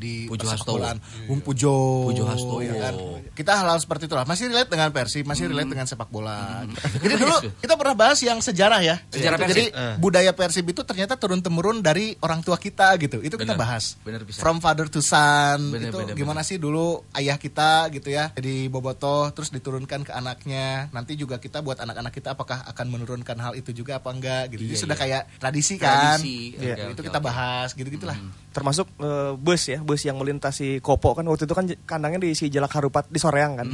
di 0.00 0.30
Pujo 0.30 0.46
persepak 0.46 0.64
Hastowo. 0.64 0.76
bolaan, 0.78 0.96
Bung 1.28 1.40
Pujo. 1.42 1.76
Pujo 2.08 2.24
Hastowo. 2.24 2.60
ya 2.62 2.74
kan? 2.78 2.94
Kita 3.36 3.52
hal-hal 3.60 3.78
seperti 3.82 4.08
itulah, 4.08 4.24
masih 4.24 4.48
relate 4.48 4.70
dengan 4.70 4.88
Persib, 4.94 5.24
masih 5.26 5.50
relate 5.50 5.70
dengan 5.72 5.86
sepak 5.88 6.08
bola. 6.08 6.64
Jadi 7.02 7.14
dulu 7.22 7.36
kita 7.58 7.74
pernah 7.76 7.94
bahas 7.98 8.18
yang 8.22 8.38
sejarah 8.40 8.80
ya. 8.80 8.96
Sejarah 9.12 9.38
Jadi 9.44 9.72
Persib. 9.72 10.00
budaya 10.00 10.32
Persib 10.32 10.64
itu 10.70 10.82
ternyata 10.86 11.18
turun 11.18 11.40
temurun 11.42 11.80
dari 11.82 12.14
orang 12.22 12.40
tua 12.40 12.56
kita 12.56 12.94
gitu. 13.00 13.20
Itu 13.20 13.36
kita 13.36 13.56
Bener. 13.56 13.60
bahas. 13.60 13.96
Bener 14.04 14.22
bisa. 14.24 14.40
From 14.40 14.60
father 14.60 14.88
to 14.88 15.00
son. 15.00 15.72
Bener, 15.72 15.90
itu 15.90 15.98
bener, 15.98 16.14
gimana 16.16 16.40
sih 16.46 16.56
dulu 16.60 17.02
ayah 17.16 17.36
kita 17.40 17.88
gitu 17.92 18.12
ya 18.12 18.28
jadi 18.36 18.68
bobotoh 18.68 19.32
terus 19.32 19.48
diturunkan 19.48 20.04
ke 20.04 20.12
anaknya. 20.12 20.92
Nanti 20.92 21.16
juga 21.16 21.40
kita 21.40 21.64
buat 21.64 21.80
anak-anak 21.80 22.12
kita 22.12 22.36
apakah 22.36 22.65
akan 22.66 22.86
menurunkan 22.90 23.36
hal 23.36 23.52
itu 23.54 23.70
juga 23.70 23.98
apa 23.98 24.10
enggak 24.10 24.50
gitu. 24.50 24.66
Jadi 24.66 24.74
Iya, 24.74 24.82
sudah 24.82 24.96
iya. 24.96 25.02
kayak 25.06 25.22
tradisi 25.38 25.74
kan. 25.76 25.88
Tradisi. 26.18 26.36
Iya, 26.54 26.74
Oke, 26.74 26.82
itu 26.90 27.00
oke, 27.00 27.08
kita 27.08 27.18
oke. 27.18 27.26
bahas 27.26 27.68
gitu-gitulah. 27.72 28.18
Termasuk 28.50 28.86
eh, 28.98 29.32
bus 29.36 29.62
ya, 29.66 29.78
bus 29.80 30.00
yang 30.00 30.16
melintasi 30.16 30.80
Kopo 30.80 31.12
kan 31.12 31.24
waktu 31.24 31.44
itu 31.44 31.52
kan 31.52 31.64
kandangnya 31.84 32.20
di 32.20 32.32
si 32.32 32.48
Jalak 32.48 32.72
Harupat 32.72 33.06
di 33.06 33.16
Soreang 33.16 33.60
kan. 33.60 33.68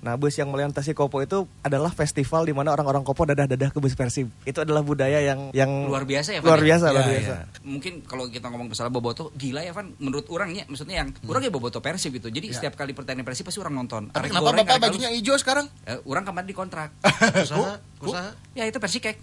Nah, 0.00 0.14
bus 0.14 0.36
yang 0.36 0.48
melintasi 0.48 0.92
Kopo 0.92 1.18
itu 1.18 1.48
adalah 1.60 1.90
festival 1.90 2.44
di 2.44 2.52
mana 2.52 2.70
orang-orang 2.70 3.00
Kopo 3.00 3.24
dadah-dadah 3.24 3.70
ke 3.70 3.78
bus 3.78 3.96
Persib. 3.96 4.28
Itu 4.44 4.60
adalah 4.60 4.80
budaya 4.80 5.18
yang 5.18 5.50
yang 5.50 5.88
Luar 5.88 6.04
biasa 6.04 6.36
ya, 6.36 6.40
Van, 6.40 6.48
Luar 6.48 6.60
ya? 6.60 6.66
biasa, 6.68 6.86
luar 6.90 7.02
Iya, 7.02 7.12
biasa. 7.16 7.34
Mungkin 7.64 7.92
kalau 8.04 8.24
kita 8.28 8.46
ngomong 8.46 8.68
masalah 8.68 8.92
Boboto, 8.92 9.32
gila 9.34 9.60
ya 9.60 9.72
Van, 9.72 9.88
menurut 9.96 10.28
orangnya, 10.28 10.68
maksudnya 10.68 11.00
yang 11.00 11.08
orangnya 11.24 11.48
Boboto 11.48 11.80
Persib 11.80 12.12
gitu. 12.12 12.28
Jadi 12.28 12.52
setiap 12.52 12.76
kali 12.76 12.92
pertandingan 12.92 13.24
Persib 13.24 13.48
pasti 13.48 13.58
orang 13.58 13.74
nonton. 13.74 14.12
Tapi 14.12 14.28
kenapa 14.28 14.52
Bapak 14.52 14.78
bajunya 14.84 15.08
hijau 15.10 15.34
sekarang? 15.34 15.66
Eh, 15.84 15.96
orang 16.04 16.22
kemarin 16.22 16.46
dikontrak. 16.46 16.92
Usaha, 17.40 17.80
usaha. 18.00 18.09
Ya 18.56 18.64
itu 18.66 18.78
Persikek. 18.82 19.22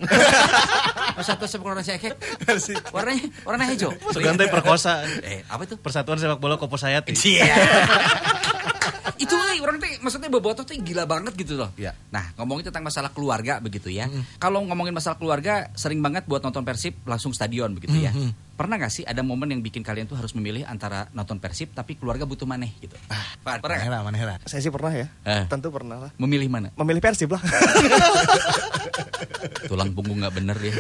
Satu 1.27 1.45
sepak 1.49 1.63
bola 1.63 1.75
Persikek. 1.79 2.15
Warnanya 2.95 3.27
warna 3.43 3.63
hijau. 3.69 3.91
Segantai 4.11 4.47
perkosa. 4.47 5.03
Eh, 5.23 5.43
apa 5.47 5.67
itu? 5.67 5.75
Persatuan 5.75 6.17
sepak 6.17 6.39
bola 6.39 6.55
Kopo 6.55 6.79
Sayati. 6.79 7.11
itu 9.23 9.33
eh, 9.33 9.57
orang 9.65 9.81
tuh 9.81 9.89
maksudnya 10.05 10.29
bobotoh 10.29 10.63
tuh 10.63 10.77
gila 10.77 11.09
banget 11.09 11.33
gitu 11.35 11.57
loh. 11.57 11.73
Iya. 11.75 11.91
Nah 12.13 12.31
ngomongin 12.37 12.69
tentang 12.69 12.85
masalah 12.85 13.11
keluarga 13.11 13.59
begitu 13.59 13.91
ya. 13.91 14.07
Kalau 14.37 14.63
ngomongin 14.63 14.93
masalah 14.93 15.17
keluarga 15.17 15.73
sering 15.73 15.99
banget 15.99 16.29
buat 16.29 16.45
nonton 16.45 16.63
Persib 16.63 17.01
langsung 17.03 17.33
stadion 17.33 17.73
begitu 17.73 17.97
ya. 17.97 18.13
Pernah 18.57 18.81
nggak 18.81 18.89
sih 18.89 19.05
ada 19.05 19.21
momen 19.21 19.53
yang 19.53 19.61
bikin 19.61 19.85
kalian 19.85 20.09
tuh 20.09 20.17
harus 20.17 20.33
memilih 20.33 20.65
antara 20.65 21.13
nonton 21.13 21.37
Persib 21.37 21.77
tapi 21.77 21.93
keluarga 21.93 22.25
butuh 22.25 22.49
maneh 22.49 22.73
gitu? 22.81 22.97
Pan, 23.45 23.61
pernah 23.61 23.77
nggak? 23.77 24.01
Mana. 24.01 24.41
Saya 24.49 24.65
sih 24.65 24.73
pernah 24.73 24.97
ya. 24.97 25.05
Eh. 25.29 25.45
Tentu 25.45 25.69
pernah 25.69 26.01
lah. 26.01 26.11
Memilih 26.17 26.49
mana? 26.49 26.73
Memilih 26.73 26.97
Persib 26.97 27.29
lah. 27.29 27.37
Tulang 29.69 29.93
punggung 29.93 30.25
nggak 30.25 30.33
bener 30.33 30.57
dia. 30.57 30.73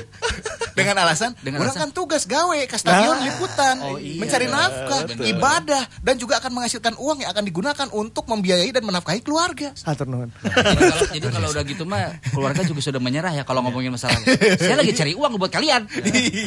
Dengan 0.77 0.95
alasan, 0.99 1.33
Dengan 1.35 1.59
orang 1.59 1.73
alasan- 1.73 1.89
kan 1.89 1.97
tugas 1.97 2.23
gawe 2.23 2.59
ke 2.63 2.77
stadion 2.77 3.17
Nah. 3.17 3.25
liputan, 3.25 3.75
Oh, 3.81 3.97
iya. 3.97 4.21
mencari 4.21 4.45
nafkah, 4.45 4.99
Betul. 5.03 5.25
ibadah, 5.27 5.83
dan 5.99 6.15
juga 6.15 6.37
akan 6.37 6.51
menghasilkan 6.53 6.93
uang 6.95 7.17
yang 7.19 7.31
akan 7.31 7.43
digunakan 7.43 7.87
untuk 7.91 8.23
membiayai 8.23 8.69
dan 8.69 8.83
menafkahi 8.83 9.19
keluarga. 9.19 9.73
Hatur 9.75 10.05
nuhun. 10.05 10.29
jadi, 10.37 10.53
kalau, 10.77 11.07
jadi 11.09 11.25
kalau 11.27 11.47
udah 11.49 11.63
gitu 11.65 11.83
mah 11.83 12.01
keluarga 12.27 12.61
juga 12.61 12.81
sudah 12.83 12.99
menyerah 12.99 13.33
ya 13.33 13.41
kalau 13.41 13.59
ngomongin 13.61 13.89
masalah. 13.89 14.21
Saya 14.55 14.75
lagi 14.75 14.93
cari 14.93 15.11
uang 15.11 15.35
buat 15.35 15.49
kalian. 15.49 15.89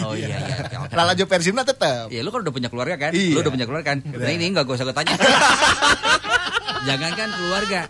Oh 0.00 0.14
iya 0.14 0.30
iya. 0.30 0.38
Oke. 0.62 0.94
Lalajo 0.94 1.24
Persibna 1.26 1.62
tetap. 1.62 2.06
Ya 2.08 2.20
lu 2.20 2.30
kan 2.30 2.40
udah 2.40 2.54
punya 2.54 2.68
keluarga 2.68 2.94
kan? 2.96 3.10
Iya. 3.10 3.34
Lu 3.34 3.40
udah 3.40 3.50
punya 3.50 3.66
keluarga 3.66 3.86
kan? 3.88 3.98
Nah 4.00 4.30
ini 4.30 4.46
nggak 4.48 4.62
gue 4.62 4.74
usah 4.74 4.84
gue 4.84 4.94
tanya. 4.94 5.16
Jangankan 6.80 7.28
keluarga, 7.30 7.80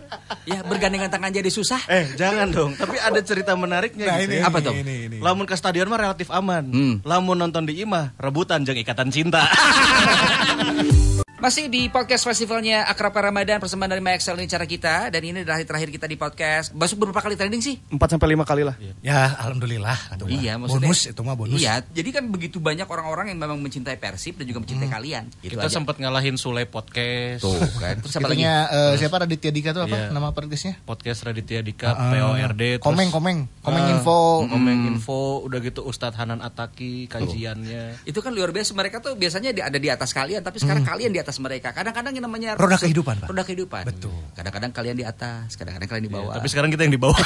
ya 0.43 0.59
bergandengan 0.61 1.07
tangan 1.07 1.31
jadi 1.31 1.47
susah. 1.47 1.79
Eh, 1.87 2.11
jangan 2.13 2.51
dong. 2.51 2.71
Tapi 2.75 2.99
ada 2.99 3.19
cerita 3.21 3.55
menariknya 3.55 4.03
Nah, 4.03 4.17
gitu 4.17 4.27
ini, 4.27 4.35
ya. 4.35 4.51
Apa 4.51 4.57
tuh? 4.59 4.73
Ini, 4.75 4.95
ini. 5.07 5.17
Lamun 5.23 5.47
ke 5.47 5.55
stadion 5.55 5.87
mah 5.87 5.95
relatif 5.97 6.27
aman. 6.31 6.65
Hmm. 6.71 6.95
Lamun 7.03 7.37
nonton 7.37 7.67
di 7.67 7.83
imah, 7.83 8.15
rebutan 8.15 8.63
jeung 8.63 8.79
ikatan 8.79 9.11
cinta. 9.11 9.43
Masih 11.41 11.73
di 11.73 11.89
podcast 11.89 12.21
festivalnya 12.21 12.85
Akrab 12.85 13.17
Ramadan 13.17 13.57
persembahan 13.57 13.97
dari 13.97 14.03
MyXL 14.05 14.37
ini 14.37 14.45
cara 14.45 14.61
kita 14.69 15.09
dan 15.09 15.21
ini 15.25 15.41
adalah 15.41 15.57
hari 15.57 15.65
terakhir 15.65 15.89
kita 15.89 16.05
di 16.05 16.13
podcast. 16.13 16.69
Basuk 16.69 17.01
berapa 17.01 17.17
kali 17.17 17.33
trending 17.33 17.65
sih? 17.65 17.81
4 17.89 17.97
sampai 17.97 18.37
5 18.37 18.45
kali 18.45 18.61
lah. 18.61 18.77
Ya, 19.01 19.33
alhamdulillah. 19.41 20.21
Iya, 20.29 20.61
maksudnya 20.61 20.85
bonus 20.85 21.09
itu 21.09 21.21
mah 21.25 21.33
bonus. 21.33 21.57
Iya, 21.57 21.81
jadi 21.81 22.09
kan 22.13 22.29
begitu 22.29 22.61
banyak 22.61 22.85
orang-orang 22.85 23.33
yang 23.33 23.41
memang 23.41 23.57
mencintai 23.57 23.97
Persib 23.97 24.37
dan 24.37 24.45
juga 24.45 24.61
mencintai 24.61 24.85
kalian. 24.85 25.33
Gitu 25.41 25.57
Kita 25.57 25.65
sempat 25.65 25.97
ngalahin 25.97 26.37
Sule 26.37 26.69
Podcast. 26.69 27.41
tuh 27.41 27.57
kan. 27.81 27.97
Terus 27.97 28.13
apa 28.21 28.27
lagi? 28.29 28.45
Eh, 28.45 28.93
siapa 29.01 29.25
Raditya 29.25 29.49
Dika 29.49 29.69
tuh 29.73 29.81
apa 29.89 29.97
Iya. 29.97 30.13
nama 30.13 30.29
podcastnya? 30.37 30.77
Podcast 30.85 31.25
Raditya 31.25 31.65
Dika, 31.65 31.89
Ah, 31.97 32.13
PORD. 32.37 32.77
terus- 32.77 32.85
Komeng, 32.85 33.09
komeng, 33.09 33.49
komeng 33.65 33.81
Ah, 33.89 33.93
info. 33.97 34.45
Komeng 34.45 34.93
info, 34.93 35.41
udah 35.41 35.57
gitu 35.57 35.81
Ustadz 35.89 36.21
Hanan 36.21 36.45
Ataki 36.45 37.09
kajiannya. 37.09 38.05
Itu 38.05 38.21
kan 38.21 38.29
luar 38.29 38.53
biasa 38.53 38.77
mereka 38.77 39.01
tuh 39.01 39.17
biasanya 39.17 39.49
ada 39.57 39.81
di 39.81 39.89
atas 39.89 40.13
kalian 40.13 40.45
tapi 40.45 40.61
sekarang 40.61 40.85
kalian 40.85 41.09
di 41.09 41.17
atas 41.17 41.30
mereka. 41.39 41.71
Kadang-kadang 41.71 42.11
yang 42.11 42.25
namanya 42.27 42.57
Roda 42.57 42.75
kehidupan, 42.75 43.23
Pak. 43.23 43.27
Roda 43.31 43.43
kehidupan. 43.45 43.83
Betul. 43.87 44.17
Kadang-kadang 44.33 44.71
kalian 44.73 44.97
di 44.97 45.05
atas, 45.05 45.55
kadang-kadang 45.55 45.87
kalian 45.87 46.05
di 46.09 46.11
bawah. 46.11 46.33
Tapi 46.35 46.47
sekarang 46.49 46.69
kita 46.73 46.83
yang 46.83 46.93
di 46.97 47.01
bawah. 47.01 47.15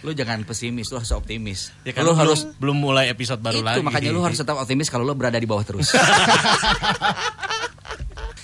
lu 0.00 0.16
jangan 0.16 0.40
pesimis, 0.48 0.88
lu 0.88 0.96
harus 0.96 1.12
optimis. 1.12 1.76
ya 1.84 1.92
kan 1.92 2.08
lu 2.08 2.16
belum- 2.16 2.20
harus 2.24 2.40
belum 2.56 2.72
mulai 2.72 3.12
episode 3.12 3.36
baru 3.44 3.60
itu 3.60 3.66
lagi. 3.68 3.84
makanya 3.84 4.10
lu 4.16 4.24
harus 4.24 4.40
tetap 4.40 4.56
optimis 4.56 4.88
kalau 4.88 5.04
lu 5.04 5.12
berada 5.12 5.36
di 5.36 5.44
bawah 5.44 5.60
terus. 5.60 5.92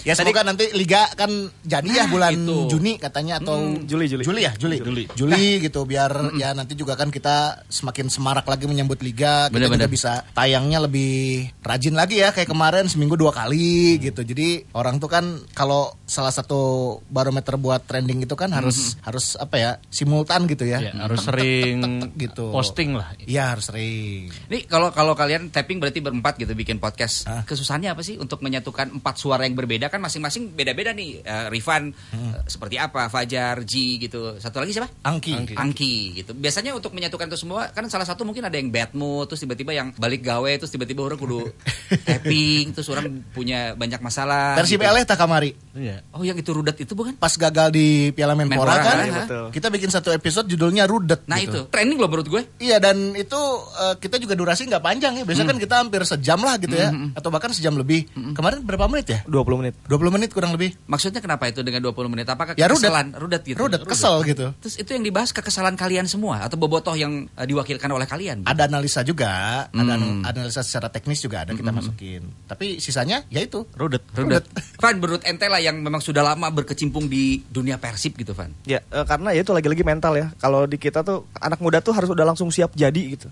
Ya 0.06 0.14
semoga 0.14 0.46
nanti 0.46 0.70
liga 0.70 1.10
kan 1.18 1.50
jadi 1.66 1.88
ya 1.90 2.04
bulan 2.06 2.30
itu. 2.38 2.78
Juni 2.78 2.94
katanya 2.94 3.42
atau 3.42 3.58
Juli, 3.82 4.06
Juli. 4.06 4.22
Juli 4.22 4.40
ya, 4.46 4.54
Juli. 4.54 4.78
Juli. 4.78 5.04
Juli 5.18 5.58
gitu 5.58 5.82
biar 5.82 6.30
ya 6.38 6.54
nanti 6.54 6.78
juga 6.78 6.94
kan 6.94 7.10
kita 7.10 7.66
semakin 7.66 8.06
semarak 8.06 8.46
lagi 8.46 8.70
menyambut 8.70 9.02
liga, 9.02 9.50
kita 9.50 9.58
Bener-bener. 9.58 9.90
juga 9.90 9.90
bisa 9.90 10.12
tayangnya 10.30 10.86
lebih 10.86 11.50
rajin 11.58 11.98
lagi 11.98 12.22
ya 12.22 12.30
kayak 12.30 12.46
kemarin 12.46 12.86
seminggu 12.86 13.18
dua 13.18 13.34
kali 13.34 13.98
gitu. 13.98 14.22
Jadi 14.22 14.70
orang 14.78 15.02
tuh 15.02 15.10
kan 15.10 15.42
kalau 15.58 15.98
salah 16.06 16.30
satu 16.30 17.02
barometer 17.10 17.58
buat 17.58 17.82
trending 17.82 18.30
itu 18.30 18.38
kan 18.38 18.54
harus 18.54 18.94
harus 19.02 19.34
apa 19.34 19.58
ya 19.58 19.70
simultan 19.90 20.46
gitu 20.46 20.70
ya. 20.70 20.86
Ya, 20.86 20.94
harus 21.02 21.26
sering 21.26 22.14
gitu. 22.14 22.54
posting 22.54 22.94
lah. 22.94 23.10
Iya 23.26 23.58
harus 23.58 23.74
sering. 23.74 24.30
Nih 24.46 24.70
kalau 24.70 24.94
kalau 24.94 25.18
kalian 25.18 25.50
tapping 25.50 25.82
berarti 25.82 25.98
berempat 25.98 26.38
gitu 26.38 26.54
bikin 26.54 26.78
podcast. 26.78 27.26
Ah. 27.26 27.42
Kesusahannya 27.42 27.90
apa 27.90 28.06
sih 28.06 28.22
untuk 28.22 28.38
menyatukan 28.46 29.02
empat 29.02 29.18
suara 29.18 29.42
yang 29.42 29.58
berbeda 29.58 29.90
kan 29.90 29.95
masing-masing 30.02 30.52
beda-beda 30.52 30.90
nih. 30.92 31.22
Eh, 31.22 31.46
Rifan 31.52 31.90
eh, 31.92 32.36
seperti 32.46 32.76
apa, 32.76 33.08
Fajar, 33.08 33.62
Ji 33.64 34.00
gitu. 34.00 34.36
Satu 34.38 34.62
lagi 34.62 34.72
siapa? 34.76 34.88
Angki. 35.02 35.32
Angki. 35.34 35.54
Angki 35.54 35.94
gitu. 36.22 36.32
Biasanya 36.36 36.76
untuk 36.76 36.92
menyatukan 36.92 37.28
itu 37.28 37.38
semua 37.40 37.68
kan 37.70 37.86
salah 37.90 38.06
satu 38.06 38.24
mungkin 38.24 38.46
ada 38.46 38.56
yang 38.56 38.70
bad 38.70 38.92
mood 38.94 39.28
terus 39.30 39.42
tiba-tiba 39.42 39.72
yang 39.74 39.92
balik 39.96 40.22
gawe 40.24 40.52
terus 40.58 40.72
tiba-tiba 40.72 41.06
orang 41.06 41.18
kudu 41.18 41.50
tapping 42.06 42.72
terus 42.72 42.88
orang 42.92 43.22
punya 43.32 43.74
banyak 43.74 44.00
masalah. 44.00 44.56
Versi 44.58 44.78
gitu. 44.78 44.84
PLE 44.84 45.02
tak 45.04 45.18
kamari. 45.18 45.52
Iya. 45.76 46.02
Oh 46.14 46.22
yang 46.22 46.36
itu 46.38 46.50
rudet 46.52 46.76
itu 46.80 46.92
bukan? 46.96 47.16
Pas 47.16 47.32
gagal 47.34 47.72
di 47.72 48.10
Piala 48.12 48.32
Menpora, 48.32 48.56
Menpora, 48.56 48.74
kan, 48.80 48.96
iya, 49.02 49.12
betul. 49.24 49.46
kita 49.52 49.68
bikin 49.72 49.90
satu 49.92 50.10
episode 50.12 50.46
judulnya 50.48 50.88
Rudet. 50.88 51.28
Nah 51.28 51.38
gitu. 51.40 51.66
itu 51.66 51.72
trending 51.72 51.98
loh 52.00 52.08
menurut 52.08 52.28
gue. 52.28 52.42
Iya 52.62 52.80
dan 52.80 53.12
itu 53.14 53.40
eh, 53.76 53.94
kita 54.00 54.16
juga 54.22 54.34
durasi 54.38 54.68
nggak 54.68 54.82
panjang 54.84 55.12
ya. 55.20 55.24
Biasanya 55.24 55.48
kan 55.52 55.58
kita 55.60 55.74
hampir 55.80 56.00
sejam 56.06 56.40
lah 56.40 56.56
gitu 56.60 56.76
ya, 56.76 56.88
atau 57.16 57.28
bahkan 57.28 57.50
sejam 57.52 57.74
lebih. 57.76 58.08
Kemarin 58.36 58.62
berapa 58.64 58.86
menit 58.88 59.06
ya? 59.12 59.20
20 59.28 59.60
menit. 59.60 59.74
20 59.86 60.10
menit 60.10 60.30
kurang 60.30 60.52
lebih. 60.52 60.74
Maksudnya 60.84 61.18
kenapa 61.18 61.46
itu 61.46 61.62
dengan 61.62 61.80
20 61.80 62.06
menit? 62.06 62.26
Apakah 62.26 62.54
Ya, 62.54 62.66
rudet. 62.66 62.82
kekesalan? 62.82 63.06
Rudet 63.14 63.42
gitu. 63.42 63.58
Rudet, 63.58 63.82
kesel 63.82 64.16
gitu. 64.24 64.46
Terus 64.58 64.74
itu 64.76 64.90
yang 64.90 65.02
dibahas 65.02 65.30
kekesalan 65.30 65.74
kalian 65.74 66.04
semua 66.04 66.42
atau 66.42 66.56
bobotoh 66.56 66.92
yang 66.92 67.26
eh, 67.32 67.46
diwakilkan 67.46 67.86
oleh 67.88 68.04
kalian? 68.04 68.42
Ada 68.44 68.66
analisa 68.66 69.00
juga, 69.00 69.30
ada 69.66 69.72
Hmm. 69.72 69.86
anal- 69.88 70.22
analisa 70.26 70.60
secara 70.60 70.88
teknis 70.88 71.18
juga 71.18 71.42
ada 71.42 71.52
kita 71.52 71.70
masukin. 71.70 72.22
Tapi 72.44 72.78
sisanya 72.78 73.22
ya 73.28 73.40
itu. 73.40 73.62
Rudet. 73.74 74.02
Rudet. 74.12 74.44
Van, 74.76 74.94
menurut 74.96 75.22
ente 75.22 75.46
lah 75.46 75.58
yang 75.58 75.78
memang 75.78 76.00
sudah 76.00 76.22
lama 76.22 76.50
berkecimpung 76.50 77.06
di 77.06 77.42
dunia 77.46 77.76
persib 77.76 78.14
gitu, 78.14 78.32
Van. 78.32 78.50
Ya, 78.64 78.82
eh, 78.82 79.04
karena 79.04 79.30
ya 79.30 79.40
itu 79.40 79.50
lagi-lagi 79.50 79.82
mental 79.82 80.14
ya. 80.14 80.26
Kalau 80.36 80.64
di 80.64 80.76
kita 80.76 81.00
tuh 81.00 81.24
anak 81.38 81.62
muda 81.62 81.78
tuh 81.78 81.92
harus 81.92 82.10
udah 82.10 82.24
langsung 82.24 82.50
siap 82.50 82.74
jadi 82.74 83.02
gitu. 83.12 83.28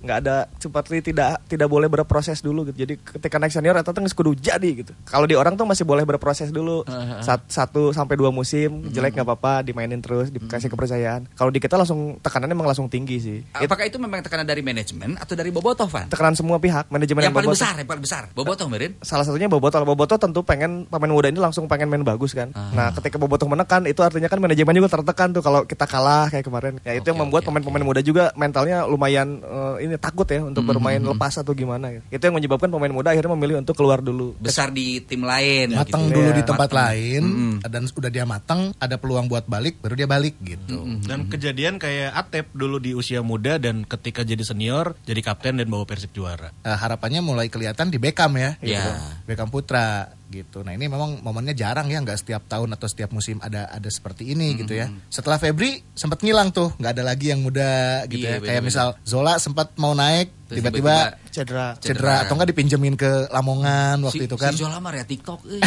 Nggak 0.00 0.16
ada 0.20 0.36
seperti 0.56 1.02
tidak 1.02 1.44
tidak 1.46 1.68
boleh 1.68 1.86
berproses 1.86 2.40
dulu 2.40 2.66
gitu. 2.66 2.82
Jadi 2.82 2.94
ketika 2.96 3.36
naik 3.36 3.52
senior 3.52 3.76
atau 3.76 3.92
tuh 3.92 4.02
kudu 4.10 4.32
jadi 4.34 4.70
gitu. 4.74 4.92
Kalau 5.04 5.24
di 5.24 5.34
orang 5.34 5.54
tuh 5.54 5.64
masih 5.64 5.79
boleh 5.82 6.04
berproses 6.04 6.48
dulu. 6.48 6.82
Sat- 7.20 7.46
satu 7.46 7.90
sampai 7.90 8.14
dua 8.14 8.30
musim 8.30 8.88
jelek 8.88 9.12
nggak 9.12 9.26
apa-apa, 9.26 9.62
dimainin 9.62 9.98
terus, 9.98 10.28
dikasih 10.28 10.68
kepercayaan. 10.68 11.28
Kalau 11.30 11.48
di 11.48 11.58
kita 11.58 11.74
langsung 11.74 12.18
tekanannya 12.18 12.52
emang 12.52 12.66
langsung 12.66 12.86
tinggi 12.86 13.16
sih. 13.16 13.38
Apakah 13.52 13.84
itu 13.84 13.96
memang 13.96 14.20
tekanan 14.20 14.44
dari 14.44 14.60
manajemen 14.60 15.14
atau 15.14 15.32
dari 15.32 15.48
bobotoh, 15.48 15.86
Van? 15.86 16.06
tekanan 16.06 16.32
semua 16.32 16.56
pihak, 16.56 16.88
manajemen 16.88 17.20
Yang 17.20 17.26
dan 17.26 17.36
paling 17.36 17.48
bobotoh. 17.48 17.62
besar, 17.62 17.74
yang 17.76 17.88
paling 17.88 18.04
besar. 18.04 18.22
Bobotoh, 18.30 18.66
Merin. 18.66 18.92
Salah 19.00 19.22
satunya 19.22 19.46
Bobotoh. 19.46 19.82
Bobotoh 19.82 20.16
tentu 20.16 20.40
pengen 20.40 20.86
pemain 20.86 21.10
muda 21.10 21.28
ini 21.28 21.38
langsung 21.38 21.66
pengen 21.66 21.86
main 21.86 22.02
bagus 22.02 22.32
kan. 22.32 22.50
Ah. 22.52 22.70
Nah, 22.70 22.88
ketika 22.92 23.16
Bobotoh 23.16 23.46
menekan 23.46 23.84
itu 23.84 24.00
artinya 24.00 24.26
kan 24.26 24.38
manajemen 24.38 24.74
juga 24.74 24.88
tertekan 24.90 25.30
tuh 25.30 25.40
kalau 25.40 25.64
kita 25.64 25.84
kalah 25.84 26.28
kayak 26.28 26.44
kemarin. 26.44 26.72
Ya 26.82 26.92
itu 26.92 27.02
Oke, 27.02 27.08
yang 27.08 27.18
membuat 27.20 27.42
pemain-pemain 27.42 27.82
muda 27.82 28.00
juga 28.00 28.30
mentalnya 28.34 28.84
lumayan 28.84 29.40
eh, 29.40 29.84
ini 29.84 29.96
takut 29.96 30.24
ya 30.24 30.40
untuk 30.40 30.60
Hmm, 30.60 30.70
bermain 30.70 31.00
lepas 31.00 31.34
atau 31.34 31.50
gimana 31.50 31.90
ya. 31.90 32.00
Itu 32.10 32.22
yang 32.22 32.36
menyebabkan 32.36 32.68
pemain 32.68 32.88
muda 32.88 33.10
akhirnya 33.10 33.32
memilih 33.32 33.56
untuk 33.58 33.74
keluar 33.74 33.98
dulu. 33.98 34.36
Besar 34.36 34.68
di 34.68 35.00
tim 35.00 35.20
lain. 35.20 35.69
Matang 35.76 36.02
gitu. 36.06 36.14
dulu 36.16 36.28
Iya, 36.28 36.36
di 36.36 36.44
tempat 36.44 36.68
matang. 36.68 36.80
lain 36.80 37.22
dan 37.60 37.82
udah 37.86 38.10
dia 38.10 38.24
matang, 38.24 38.60
ada 38.76 38.96
peluang 38.96 39.26
buat 39.26 39.44
balik, 39.44 39.78
baru 39.78 39.94
dia 39.94 40.06
balik 40.06 40.34
gitu. 40.40 40.78
Dan 41.02 41.26
kejadian 41.26 41.76
kayak 41.76 42.10
Atep 42.12 42.50
dulu 42.50 42.76
di 42.76 42.92
usia 42.92 43.20
muda 43.20 43.56
dan 43.56 43.82
ketika 43.82 44.22
jadi 44.22 44.40
senior 44.40 44.96
jadi 45.02 45.20
kapten 45.20 45.58
dan 45.58 45.66
bawa 45.66 45.84
Persib 45.84 46.10
juara. 46.10 46.50
Eh, 46.60 46.70
harapannya 46.70 47.20
mulai 47.20 47.46
kelihatan 47.46 47.88
di 47.88 47.98
Beckham 47.98 48.34
ya, 48.34 48.56
Iya. 48.58 48.80
gitu. 48.80 48.90
Beckham 49.26 49.48
Putra 49.48 50.10
gitu. 50.30 50.62
Nah 50.62 50.72
ini 50.72 50.86
memang 50.86 51.20
momennya 51.20 51.52
jarang 51.52 51.84
ya, 51.86 51.98
nggak 51.98 52.16
setiap 52.16 52.40
tahun 52.46 52.70
atau 52.72 52.86
setiap 52.86 53.10
musim 53.10 53.36
ada 53.38 53.66
ada 53.66 53.86
seperti 53.86 54.30
ini 54.30 54.54
gitu 54.56 54.72
ya. 54.72 54.86
Setelah 55.06 55.36
Febri 55.36 55.82
sempat 55.92 56.22
ngilang 56.22 56.48
tuh, 56.48 56.70
nggak 56.78 56.90
ada 56.94 57.02
lagi 57.02 57.28
yang 57.28 57.42
muda 57.42 58.02
gitu 58.06 58.22
Iya, 58.22 58.30
ya. 58.30 58.38
Kayak 58.38 58.62
bener-bener. 58.62 58.64
misal 58.64 58.86
Zola 59.02 59.34
sempat 59.36 59.74
mau 59.74 59.90
naik, 59.90 60.30
tiba-tiba 60.46 61.18
Cedera. 61.28 61.74
cedera. 61.76 61.82
Cedera. 61.82 62.14
atau 62.22 62.32
nggak 62.34 62.48
dipinjemin 62.48 62.94
ke 62.94 63.10
Lamongan 63.28 63.98
waktu 64.02 64.22
si, 64.22 64.26
itu 64.30 64.36
kan. 64.38 64.54
Si 64.54 64.62
Zola 64.62 64.78
mah 64.78 64.94
ya 64.94 65.04
TikTok. 65.04 65.38
eh. 65.44 65.60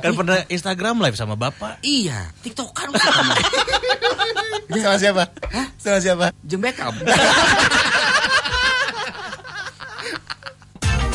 Kan 0.00 0.12
pernah 0.16 0.38
Instagram 0.48 0.96
live 1.04 1.14
sama 1.14 1.36
Bapak. 1.36 1.78
iya, 1.82 2.32
TikTok 2.40 2.72
kan. 2.72 2.88
Sama 4.72 4.96
siapa? 5.02 5.24
Sama 5.76 5.98
siapa? 6.00 6.26
Jeng 6.44 6.64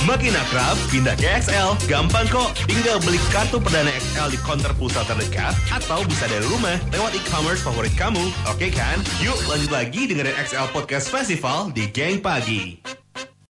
Makin 0.06 0.38
akrab, 0.38 0.78
pindah 0.94 1.18
ke 1.18 1.26
XL. 1.42 1.74
Gampang 1.90 2.30
kok, 2.30 2.54
tinggal 2.70 3.02
beli 3.02 3.18
kartu 3.34 3.58
perdana 3.58 3.90
XL 3.90 4.30
di 4.30 4.40
konter 4.46 4.70
pulsa 4.78 5.02
terdekat 5.02 5.58
atau 5.74 6.06
bisa 6.06 6.30
dari 6.30 6.46
rumah 6.46 6.78
lewat 6.94 7.18
e-commerce 7.18 7.66
favorit 7.66 7.94
kamu. 7.98 8.22
Oke 8.46 8.70
kan? 8.70 9.02
Yuk 9.26 9.38
lanjut 9.50 9.74
lagi 9.74 10.06
dengerin 10.06 10.38
XL 10.46 10.70
Podcast 10.70 11.10
Festival 11.10 11.74
di 11.74 11.90
Geng 11.90 12.22
Pagi. 12.22 13.05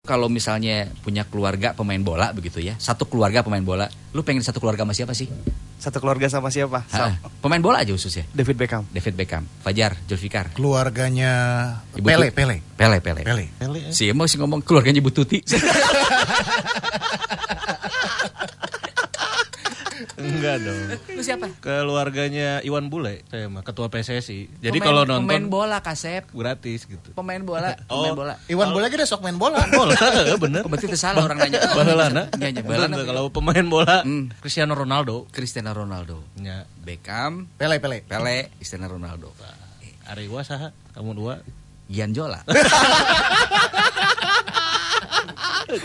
Kalau 0.04 0.28
misalnya 0.28 0.92
punya 1.00 1.25
keluarga 1.25 1.73
pemain 1.73 1.96
bola 1.96 2.28
begitu 2.37 2.61
ya, 2.61 2.76
satu 2.76 3.08
keluarga 3.08 3.40
pemain 3.40 3.64
bola, 3.64 3.88
lu 4.12 4.20
pengen 4.20 4.44
satu 4.44 4.61
keluarga 4.61 4.84
sama 4.84 4.92
siapa 4.92 5.16
sih? 5.16 5.32
Satu 5.80 5.96
keluarga 5.96 6.28
sama 6.28 6.52
siapa? 6.52 6.84
Ha, 6.92 7.25
pemain 7.40 7.56
bola 7.56 7.80
aja 7.80 7.88
khususnya. 7.88 8.28
David 8.37 8.61
Beckham. 8.61 8.84
David 8.92 9.16
Beckham, 9.16 9.49
Fajar, 9.64 9.96
Julfikar, 10.04 10.52
Keluarganya 10.52 11.32
Ibu 11.96 12.04
Pele, 12.04 12.28
Tut- 12.28 12.37
Pele. 12.37 12.56
Pele, 12.76 13.00
Pele. 13.00 13.20
Pele. 13.25 13.49
Si 13.96 14.04
emang 14.04 14.28
sih 14.28 14.37
ngomong 14.37 14.61
keluarganya 14.61 15.00
Bu 15.00 15.08
Tuti. 15.08 15.40
Enggak 20.14 20.56
dong. 20.61 20.78
Lu 21.11 21.21
siapa? 21.21 21.47
Keluarganya 21.59 22.61
Iwan 22.61 22.87
Bule, 22.87 23.26
saya 23.26 23.47
mah 23.47 23.61
ketua 23.61 23.87
PSSI. 23.87 24.47
Jadi 24.59 24.71
Pemain- 24.75 24.85
kalau 24.85 25.02
pemain 25.04 25.21
nonton 25.40 25.42
bola 25.49 25.78
Kasep, 25.78 26.30
gratis 26.30 26.85
gitu. 26.85 27.11
pemain 27.12 27.38
bola, 27.38 27.75
pemain 27.90 28.12
Oh. 28.12 28.16
bola. 28.16 28.35
Iwan 28.47 28.71
boleh 28.71 28.88
kita 28.88 29.04
sok 29.04 29.21
main 29.21 29.35
bola. 29.35 29.59
Bola, 29.66 29.94
bener. 30.44 30.62
Oh, 30.62 30.68
berarti 30.68 30.87
itu 30.87 30.94
salah 30.94 31.23
orang 31.23 31.38
nanya. 31.40 31.59
Baheulana. 31.76 32.23
Iya, 32.33 32.49
iya, 32.50 32.61
baheulana. 32.61 32.94
Bener, 32.94 33.06
Kalau 33.06 33.25
pemain 33.28 33.64
bola 33.64 33.97
Hmm. 34.00 34.30
Cristiano 34.38 34.73
Ronaldo. 34.73 35.26
Cristiano 35.28 35.71
Ronaldo, 35.71 36.23
Ya, 36.37 36.62
Beckham, 36.78 37.50
Pele, 37.54 37.78
Pele. 37.78 38.02
Pele, 38.02 38.54
Cristiano 38.54 38.87
Ronaldo. 38.87 39.35
Ari 40.04 40.28
wa 40.28 40.40
saha? 40.40 40.71
Kamu 40.92 41.11
dua. 41.12 41.40
Gian 41.85 42.12
Jola. 42.12 42.40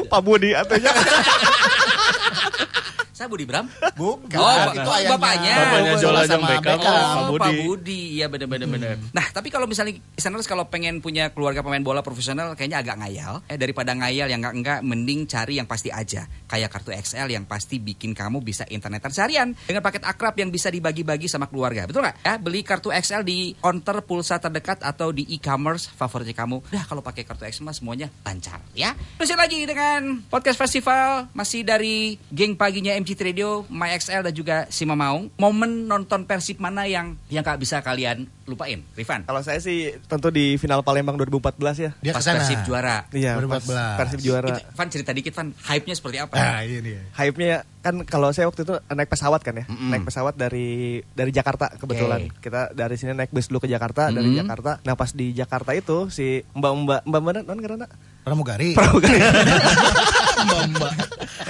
Pak 0.05 0.21
Budi 0.21 0.51
artinya. 0.53 0.91
Saya 3.19 3.27
Budi 3.27 3.43
Bram. 3.43 3.67
Bukan, 3.99 4.39
Oh, 4.39 4.71
itu 4.71 4.79
ayahnya. 4.95 5.11
bapaknya. 5.19 5.55
Bapaknya 5.59 5.93
Jola 5.99 6.19
sama 6.23 6.31
Jong 6.31 6.43
Beckham. 6.47 6.79
Oh, 6.79 7.27
Budi. 7.35 7.43
Pak 7.43 7.51
Budi. 7.67 8.01
Iya 8.15 8.25
benar-benar 8.31 8.67
benar. 8.71 8.95
Nah, 9.11 9.25
tapi 9.35 9.51
kalau 9.51 9.67
misalnya 9.67 9.99
listeners 10.15 10.47
kalau 10.47 10.71
pengen 10.71 11.03
punya 11.03 11.27
keluarga 11.35 11.59
pemain 11.59 11.83
bola 11.83 11.99
profesional 11.99 12.55
kayaknya 12.55 12.79
agak 12.79 12.95
ngayal. 13.03 13.43
Eh 13.51 13.59
daripada 13.59 13.91
ngayal 13.91 14.31
yang 14.31 14.39
enggak 14.39 14.55
enggak 14.55 14.79
mending 14.87 15.27
cari 15.27 15.59
yang 15.59 15.67
pasti 15.67 15.91
aja. 15.91 16.31
Kayak 16.47 16.71
kartu 16.71 16.95
XL 16.95 17.27
yang 17.27 17.43
pasti 17.43 17.83
bikin 17.83 18.15
kamu 18.15 18.39
bisa 18.39 18.63
internetan 18.71 19.11
seharian 19.11 19.51
dengan 19.67 19.83
paket 19.83 20.07
akrab 20.07 20.39
yang 20.39 20.47
bisa 20.47 20.71
dibagi-bagi 20.71 21.27
sama 21.27 21.51
keluarga. 21.51 21.83
Betul 21.91 22.07
nggak? 22.07 22.23
Ya, 22.23 22.39
beli 22.39 22.63
kartu 22.63 22.87
XL 22.87 23.27
di 23.27 23.51
counter 23.59 23.99
pulsa 23.99 24.39
terdekat 24.39 24.79
atau 24.79 25.11
di 25.11 25.27
e-commerce 25.27 25.91
favoritnya 25.91 26.39
kamu. 26.39 26.71
Dah 26.71 26.87
kalau 26.87 27.03
pakai 27.03 27.27
kartu 27.27 27.43
XL 27.43 27.67
semuanya 27.75 28.07
lancar 28.23 28.63
ya. 28.71 28.95
Terus 29.19 29.35
lagi 29.35 29.67
dengan 29.67 30.23
podcast 30.31 30.55
festival 30.55 31.27
masih 31.35 31.67
dari 31.67 32.15
geng 32.31 32.55
paginya 32.55 32.95
MCT 33.09 33.25
Radio, 33.25 33.65
MyXL 33.73 34.21
dan 34.21 34.33
juga 34.37 34.69
Sima 34.69 34.93
Maung. 34.93 35.33
Momen 35.41 35.89
nonton 35.89 36.29
Persib 36.29 36.61
mana 36.61 36.85
yang 36.85 37.17
yang 37.33 37.41
gak 37.41 37.57
bisa 37.57 37.81
kalian 37.81 38.29
lupain? 38.45 38.85
Rifan. 38.93 39.25
Kalau 39.25 39.41
saya 39.41 39.57
sih 39.57 39.97
tentu 40.05 40.29
di 40.29 40.61
final 40.61 40.85
Palembang 40.85 41.17
2014 41.17 41.57
ya. 41.81 41.91
Dia 42.05 42.13
pas 42.13 42.21
ke 42.21 42.29
sana. 42.29 42.45
Persib 42.45 42.61
juara. 42.69 43.09
Iya, 43.09 43.41
pas 43.41 43.65
2014. 43.65 43.97
Persib 43.97 44.19
juara. 44.21 44.53
Itu, 44.53 44.61
Van 44.77 44.87
cerita 44.93 45.11
dikit 45.17 45.33
Van, 45.33 45.49
hype-nya 45.57 45.95
seperti 45.97 46.17
apa? 46.21 46.37
Nah, 46.37 46.61
ini 46.61 46.77
dia. 46.85 47.01
Hype-nya 47.17 47.65
kan 47.81 47.95
kalau 48.05 48.29
saya 48.29 48.45
waktu 48.45 48.61
itu 48.61 48.77
naik 48.93 49.09
pesawat 49.09 49.41
kan 49.41 49.57
ya. 49.57 49.65
Mm-mm. 49.65 49.89
Naik 49.89 50.05
pesawat 50.05 50.37
dari 50.37 51.01
dari 51.17 51.31
Jakarta 51.33 51.73
kebetulan. 51.81 52.29
Oke. 52.29 52.45
Kita 52.45 52.77
dari 52.77 52.93
sini 52.93 53.17
naik 53.17 53.33
bus 53.33 53.49
dulu 53.49 53.65
ke 53.65 53.69
Jakarta, 53.73 54.13
dari 54.13 54.37
Mm-mm. 54.37 54.45
Jakarta. 54.45 54.77
Nah, 54.85 54.93
pas 54.93 55.09
di 55.17 55.33
Jakarta 55.33 55.73
itu 55.73 56.13
si 56.13 56.45
Mbak-mbak 56.53 57.09
Mbak 57.09 57.21
mana 57.25 57.41
non 57.41 57.57
karena 57.57 57.89
Pramugari. 58.29 58.77
Emangnya 58.77 59.25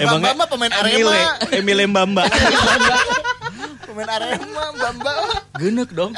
Emangnya 0.00 0.32
Mbak 0.32 0.48
pemain 0.48 0.72
Emile, 0.72 1.12
Arema. 1.12 1.52
Emile 1.52 1.84
Mbamba. 1.86 2.22
Pemain 3.90 4.06
Arema, 4.08 4.64
Bamba. 4.70 5.12
Genek 5.58 5.90
dong. 5.90 6.14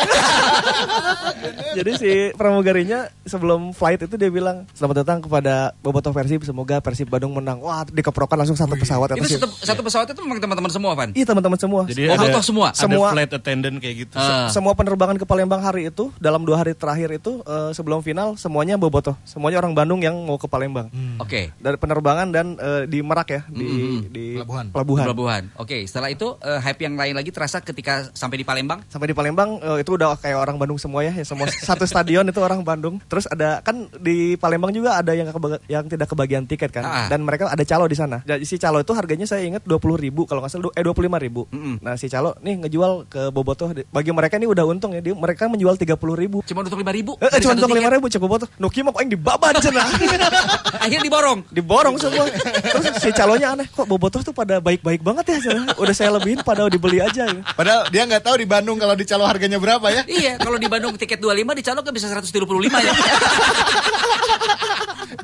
Jadi 1.73 1.91
si 1.97 2.11
pramugarinya 2.37 3.09
sebelum 3.25 3.73
flight 3.73 4.05
itu 4.05 4.15
dia 4.15 4.29
bilang 4.29 4.69
selamat 4.71 5.03
datang 5.03 5.19
kepada 5.25 5.73
Bobotoh 5.81 6.13
Persib 6.13 6.45
semoga 6.45 6.79
Persib 6.79 7.09
Bandung 7.09 7.33
menang. 7.33 7.59
Wah, 7.59 7.89
dikeprokan 7.89 8.37
langsung 8.37 8.55
satu 8.55 8.77
pesawat 8.77 9.17
itu 9.17 9.41
satu, 9.41 9.49
satu 9.57 9.81
pesawat 9.81 10.13
itu 10.13 10.21
memang 10.21 10.37
teman-teman 10.39 10.69
semua 10.69 10.93
Van? 10.93 11.11
Iya 11.17 11.25
teman-teman 11.25 11.57
semua. 11.57 11.83
Jadi 11.89 12.05
Oh, 12.05 12.15
ada, 12.15 12.29
betul 12.29 12.45
semua? 12.45 12.69
ada 12.71 12.77
Semua. 12.77 13.09
flight 13.09 13.33
attendant 13.33 13.77
kayak 13.81 13.97
gitu. 14.05 14.17
Ah. 14.21 14.53
Semua 14.53 14.77
penerbangan 14.77 15.17
ke 15.17 15.25
Palembang 15.25 15.65
hari 15.65 15.89
itu 15.89 16.13
dalam 16.21 16.45
dua 16.45 16.61
hari 16.61 16.77
terakhir 16.77 17.09
itu 17.17 17.41
eh, 17.43 17.73
sebelum 17.73 18.05
final 18.05 18.37
semuanya 18.37 18.77
Bobotoh, 18.77 19.17
semuanya 19.25 19.65
orang 19.65 19.73
Bandung 19.73 20.05
yang 20.05 20.13
mau 20.19 20.37
ke 20.37 20.45
Palembang. 20.45 20.93
Oke. 21.17 21.57
Dari 21.57 21.81
penerbangan 21.81 22.29
dan 22.29 22.47
eh, 22.55 22.85
di 22.85 23.01
Merak 23.01 23.29
ya 23.31 23.43
di 23.49 23.67
di 24.13 24.25
Pelabuhan. 24.37 24.69
pelabuhan. 24.69 25.05
Pelabuhan. 25.09 25.43
Oke, 25.57 25.89
setelah 25.89 26.13
itu 26.13 26.37
eh, 26.39 26.61
hype 26.61 26.85
yang 26.85 27.01
lain 27.01 27.17
lagi 27.17 27.33
terasa 27.33 27.62
ketika 27.65 28.11
sampai 28.13 28.37
di 28.37 28.45
Palembang. 28.45 28.83
Sampai 28.87 29.09
di 29.09 29.15
Palembang 29.15 29.59
eh, 29.59 29.81
itu 29.81 29.95
udah 29.95 30.15
kayak 30.15 30.37
orang 30.37 30.57
Bandung 30.57 30.77
semua 30.77 31.01
ya, 31.01 31.13
ya 31.13 31.23
semua 31.23 31.47
satu 31.69 31.83
stadion 31.83 32.23
itu 32.25 32.39
orang 32.39 32.61
Bandung. 32.61 32.99
Terus 33.07 33.25
ada 33.27 33.59
kan 33.61 33.89
di 33.97 34.35
Palembang 34.37 34.71
juga 34.71 34.99
ada 34.99 35.13
yang 35.13 35.29
kebag- 35.29 35.63
yang 35.67 35.85
tidak 35.87 36.09
kebagian 36.09 36.45
tiket 36.45 36.71
kan, 36.71 36.83
Ah. 36.83 37.07
dan 37.07 37.23
mereka 37.23 37.47
ada 37.47 37.63
calo 37.63 37.87
di 37.87 37.95
sana. 37.95 38.21
Jadi 38.23 38.43
si 38.43 38.57
calo 38.57 38.79
itu 38.79 38.93
harganya 38.93 39.25
saya 39.25 39.43
ingat 39.43 39.63
dua 39.63 39.79
puluh 39.79 39.95
ribu 39.95 40.27
kalau 40.27 40.43
nggak 40.43 40.51
salah 40.51 40.73
eh 40.73 40.83
dua 40.83 40.93
puluh 40.93 41.07
lima 41.07 41.17
ribu. 41.17 41.47
Mm-mm. 41.49 41.79
Nah 41.79 41.95
si 41.95 42.07
calo 42.07 42.35
nih 42.41 42.61
ngejual 42.61 43.07
ke 43.07 43.31
Bobotoh, 43.31 43.71
bagi 43.89 44.11
mereka 44.11 44.37
ini 44.37 44.45
udah 44.45 44.65
untung 44.65 44.93
ya, 44.93 45.01
dia, 45.01 45.15
mereka 45.15 45.47
menjual 45.47 45.75
tiga 45.77 45.95
puluh 45.95 46.15
ribu. 46.15 46.43
Cuma 46.43 46.61
untuk 46.61 46.77
lima 46.77 46.91
ribu. 46.91 47.15
Eh, 47.19 47.29
eh, 47.29 47.39
cuma 47.39 47.55
untuk 47.55 47.71
lima 47.71 47.89
ribu 47.89 48.07
cukup 48.09 48.21
Bobotoh. 48.23 48.49
Nuki 48.57 48.81
mah 48.81 48.91
kok 48.91 49.01
yang 49.01 49.13
dibaban 49.13 49.53
cenah. 49.57 49.87
Akhirnya 50.83 51.03
diborong. 51.03 51.39
diborong 51.49 51.97
semua. 51.97 52.27
Terus 52.33 52.85
si 52.99 53.11
calonnya 53.13 53.49
aneh, 53.53 53.67
kok 53.69 53.85
Bobotoh 53.85 54.21
tuh 54.21 54.33
pada 54.33 54.59
baik-baik 54.59 55.01
banget 55.01 55.25
ya. 55.29 55.39
cenah. 55.51 55.77
Udah 55.77 55.95
saya 55.95 56.11
lebihin 56.13 56.41
pada 56.41 56.67
dibeli 56.67 56.99
aja. 56.99 57.25
Ya. 57.25 57.41
Padahal 57.53 57.89
dia 57.93 58.03
nggak 58.09 58.23
tahu 58.25 58.37
di 58.41 58.47
Bandung 58.49 58.81
kalau 58.81 58.95
di 58.97 59.05
calo 59.05 59.25
harganya 59.29 59.59
berapa 59.61 59.87
ya. 59.93 60.03
iya, 60.09 60.33
kalau 60.41 60.57
di 60.57 60.69
Bandung 60.69 60.97
tiket 60.97 61.21
25 61.21 61.59
di 61.59 61.63
Calok 61.63 61.83
kan 61.89 61.93
bisa 61.95 62.07
135 62.09 62.41
ya. 62.81 62.93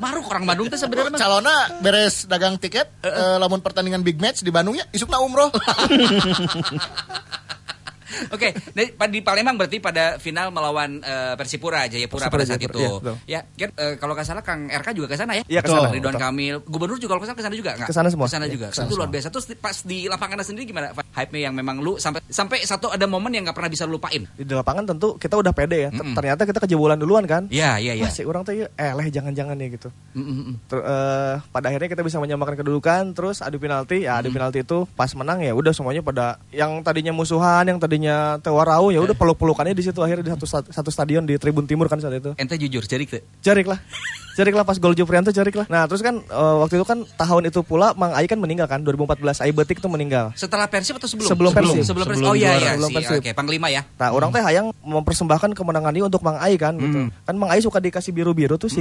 Maruk 0.03 0.29
orang 0.31 0.45
Bandung 0.45 0.69
tuh 0.69 0.79
sebenarnya. 0.79 1.17
Calona 1.17 1.81
beres 1.81 2.29
dagang 2.29 2.55
tiket, 2.61 2.87
eh, 3.03 3.37
lamun 3.41 3.59
pertandingan 3.59 4.05
big 4.05 4.21
match 4.21 4.45
di 4.45 4.51
Bandungnya, 4.53 4.85
isukna 4.93 5.19
umroh. 5.19 5.49
Oke, 8.33 8.51
di, 8.73 8.83
di 8.91 9.19
Palembang 9.21 9.55
berarti 9.55 9.77
pada 9.79 10.17
final 10.17 10.49
melawan 10.49 10.99
eh, 10.99 11.33
Persipura 11.37 11.85
Jayapura 11.85 12.27
Persipura, 12.27 12.33
pada 12.33 12.45
saat 12.49 12.59
Jayapura, 12.59 12.81
itu. 12.81 13.13
iya, 13.29 13.39
ya, 13.55 13.67
kan 13.69 13.71
eh, 13.77 13.93
kalau 14.01 14.13
nggak 14.17 14.27
salah 14.27 14.43
Kang 14.43 14.67
RK 14.67 14.87
juga 14.97 15.07
ke 15.11 15.15
sana 15.15 15.37
ya? 15.37 15.43
Iya, 15.45 15.61
ke 15.61 15.69
sana. 15.69 15.93
Ridwan. 15.93 16.17
Kamil, 16.17 16.55
gubernur 16.65 16.97
juga 16.97 17.15
kalau 17.15 17.21
ke 17.23 17.27
sana 17.29 17.37
ke 17.37 17.45
sana 17.45 17.55
juga 17.55 17.71
nggak? 17.77 17.87
Ke 17.87 17.93
sana 17.93 18.07
semua. 18.09 18.25
Ke 18.27 18.33
sana 18.33 18.45
juga. 18.49 18.67
itu 18.73 18.95
luar 18.97 19.09
biasa. 19.13 19.27
Terus 19.29 19.45
pas 19.61 19.77
di 19.85 20.09
lapangan 20.09 20.41
sendiri 20.41 20.65
gimana? 20.65 20.91
Hype-nya 21.13 21.51
yang 21.51 21.53
memang 21.55 21.79
lu 21.79 22.01
sampai 22.01 22.19
sampai 22.27 22.65
satu 22.65 22.89
ada 22.89 23.05
momen 23.05 23.31
yang 23.31 23.45
nggak 23.45 23.55
pernah 23.55 23.71
bisa 23.71 23.85
lu 23.85 23.99
lupain. 23.99 24.23
Di 24.39 24.53
lapangan 24.55 24.87
tentu 24.95 25.19
kita 25.19 25.35
udah 25.35 25.51
pede 25.51 25.77
ya. 25.85 25.89
Ter- 25.91 25.99
Mm-mm. 25.99 26.15
Ternyata 26.15 26.41
kita 26.47 26.59
kejebolan 26.63 26.95
duluan 26.95 27.27
kan. 27.27 27.51
Iya, 27.51 27.75
iya, 27.83 27.93
iya. 27.99 28.07
Wah, 28.07 28.11
si 28.15 28.23
orang 28.23 28.47
tuh 28.47 28.55
ya, 28.55 28.71
eh 28.79 28.91
leh 28.95 29.07
jangan-jangan 29.11 29.59
ya 29.59 29.67
gitu. 29.75 29.89
Mm, 30.15 30.23
mm, 30.23 30.35
mm. 30.39 30.55
Ter- 30.71 30.85
eh, 30.87 31.33
pada 31.51 31.65
akhirnya 31.67 31.89
kita 31.91 32.01
bisa 32.07 32.17
menyamakan 32.23 32.55
kedudukan, 32.55 33.03
terus 33.11 33.43
adu 33.43 33.59
penalti, 33.59 34.07
ya 34.07 34.23
adu 34.23 34.31
penalti 34.31 34.63
itu 34.63 34.87
pas 34.95 35.11
menang 35.11 35.43
ya 35.43 35.51
udah 35.51 35.75
semuanya 35.75 35.99
pada 35.99 36.39
yang 36.55 36.79
tadinya 36.79 37.11
musuhan, 37.11 37.67
yang 37.67 37.77
tadinya 37.77 38.08
tewarau 38.39 38.89
ya 38.89 38.99
udah 39.01 39.13
peluk-pelukannya 39.13 39.73
di 39.73 39.83
situ 39.83 39.99
akhirnya 39.99 40.25
di 40.25 40.31
satu 40.33 40.45
satu 40.67 40.89
stadion 40.89 41.23
di 41.23 41.37
Tribun 41.37 41.65
Timur 41.65 41.85
kan 41.85 41.97
saat 41.97 42.15
itu. 42.15 42.33
Ente 42.35 42.55
jujur, 42.55 42.83
jadi 42.85 43.03
tuh. 43.05 43.21
Jarik 43.41 43.67
lah. 43.67 43.79
Jarik 44.39 44.55
lah 44.55 44.63
pas 44.63 44.79
gol 44.79 44.95
Juprianto 44.95 45.35
jarik 45.35 45.51
lah. 45.51 45.67
Nah, 45.67 45.83
terus 45.83 45.99
kan 45.99 46.15
eh, 46.15 46.55
waktu 46.63 46.79
itu 46.79 46.87
kan 46.87 47.03
tahun 47.19 47.51
itu 47.51 47.59
pula 47.59 47.91
Mang 47.99 48.15
Ai 48.15 48.23
kan 48.23 48.39
meninggal 48.39 48.71
kan 48.71 48.79
2014 48.87 49.43
Ai 49.43 49.51
Betik 49.51 49.83
tuh 49.83 49.91
meninggal. 49.91 50.31
Setelah 50.31 50.63
Persib 50.71 50.95
atau 50.95 51.11
sebelum? 51.11 51.27
Sebelum 51.27 51.51
Persib. 51.51 51.83
Sebelum 51.83 52.07
Persib. 52.07 52.23
Sebelum 52.23 52.31
Oh 52.31 52.35
iya 52.39 52.55
iya 52.55 52.71
Sebelum. 52.79 52.91
Persib. 52.95 53.19
Oke, 53.19 53.31
Panglima 53.35 53.67
ya. 53.67 53.83
Nah, 53.99 54.15
orang 54.15 54.31
teh 54.31 54.39
hayang 54.39 54.71
mempersembahkan 54.79 55.51
kemenangan 55.51 55.91
ini 55.91 56.07
untuk 56.07 56.23
Mang 56.23 56.39
Ai 56.39 56.55
kan 56.55 56.71
gitu. 56.79 57.11
Kan 57.11 57.35
Mang 57.35 57.51
Ai 57.51 57.59
suka 57.59 57.83
dikasih 57.83 58.15
biru-biru 58.15 58.55
tuh 58.55 58.71
si 58.71 58.79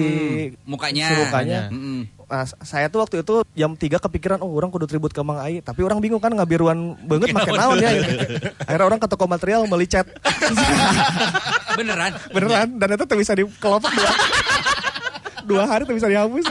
Mukanya. 0.63 1.11
si 1.11 1.15
mukanya. 1.27 1.61
Mm-mm. 1.75 2.07
Nah, 2.29 2.45
saya 2.45 2.93
tuh 2.93 3.01
waktu 3.01 3.25
itu 3.25 3.41
jam 3.57 3.73
3 3.73 4.05
kepikiran 4.05 4.45
oh 4.45 4.53
orang 4.53 4.69
kudu 4.69 4.85
tribut 4.85 5.09
ke 5.17 5.25
Mang 5.25 5.41
Ai, 5.41 5.65
tapi 5.65 5.81
orang 5.81 5.97
bingung 5.97 6.21
kan 6.21 6.29
ngabiruan 6.29 6.93
banget 7.09 7.33
makin 7.33 7.57
naon 7.57 7.81
ya. 7.81 7.89
Akhirnya 8.69 8.85
orang 8.85 9.01
ke 9.01 9.09
toko 9.09 9.25
material 9.25 9.65
beli 9.65 9.89
cat. 9.89 10.05
Beneran. 11.81 12.13
Beneran 12.29 12.69
dan 12.77 12.89
itu 12.93 13.05
tuh 13.09 13.17
bisa 13.17 13.33
dikelopak 13.33 13.89
dua. 13.97 14.13
dua 15.49 15.65
hari 15.65 15.89
tuh 15.89 15.97
bisa 15.97 16.05
dihapus. 16.05 16.45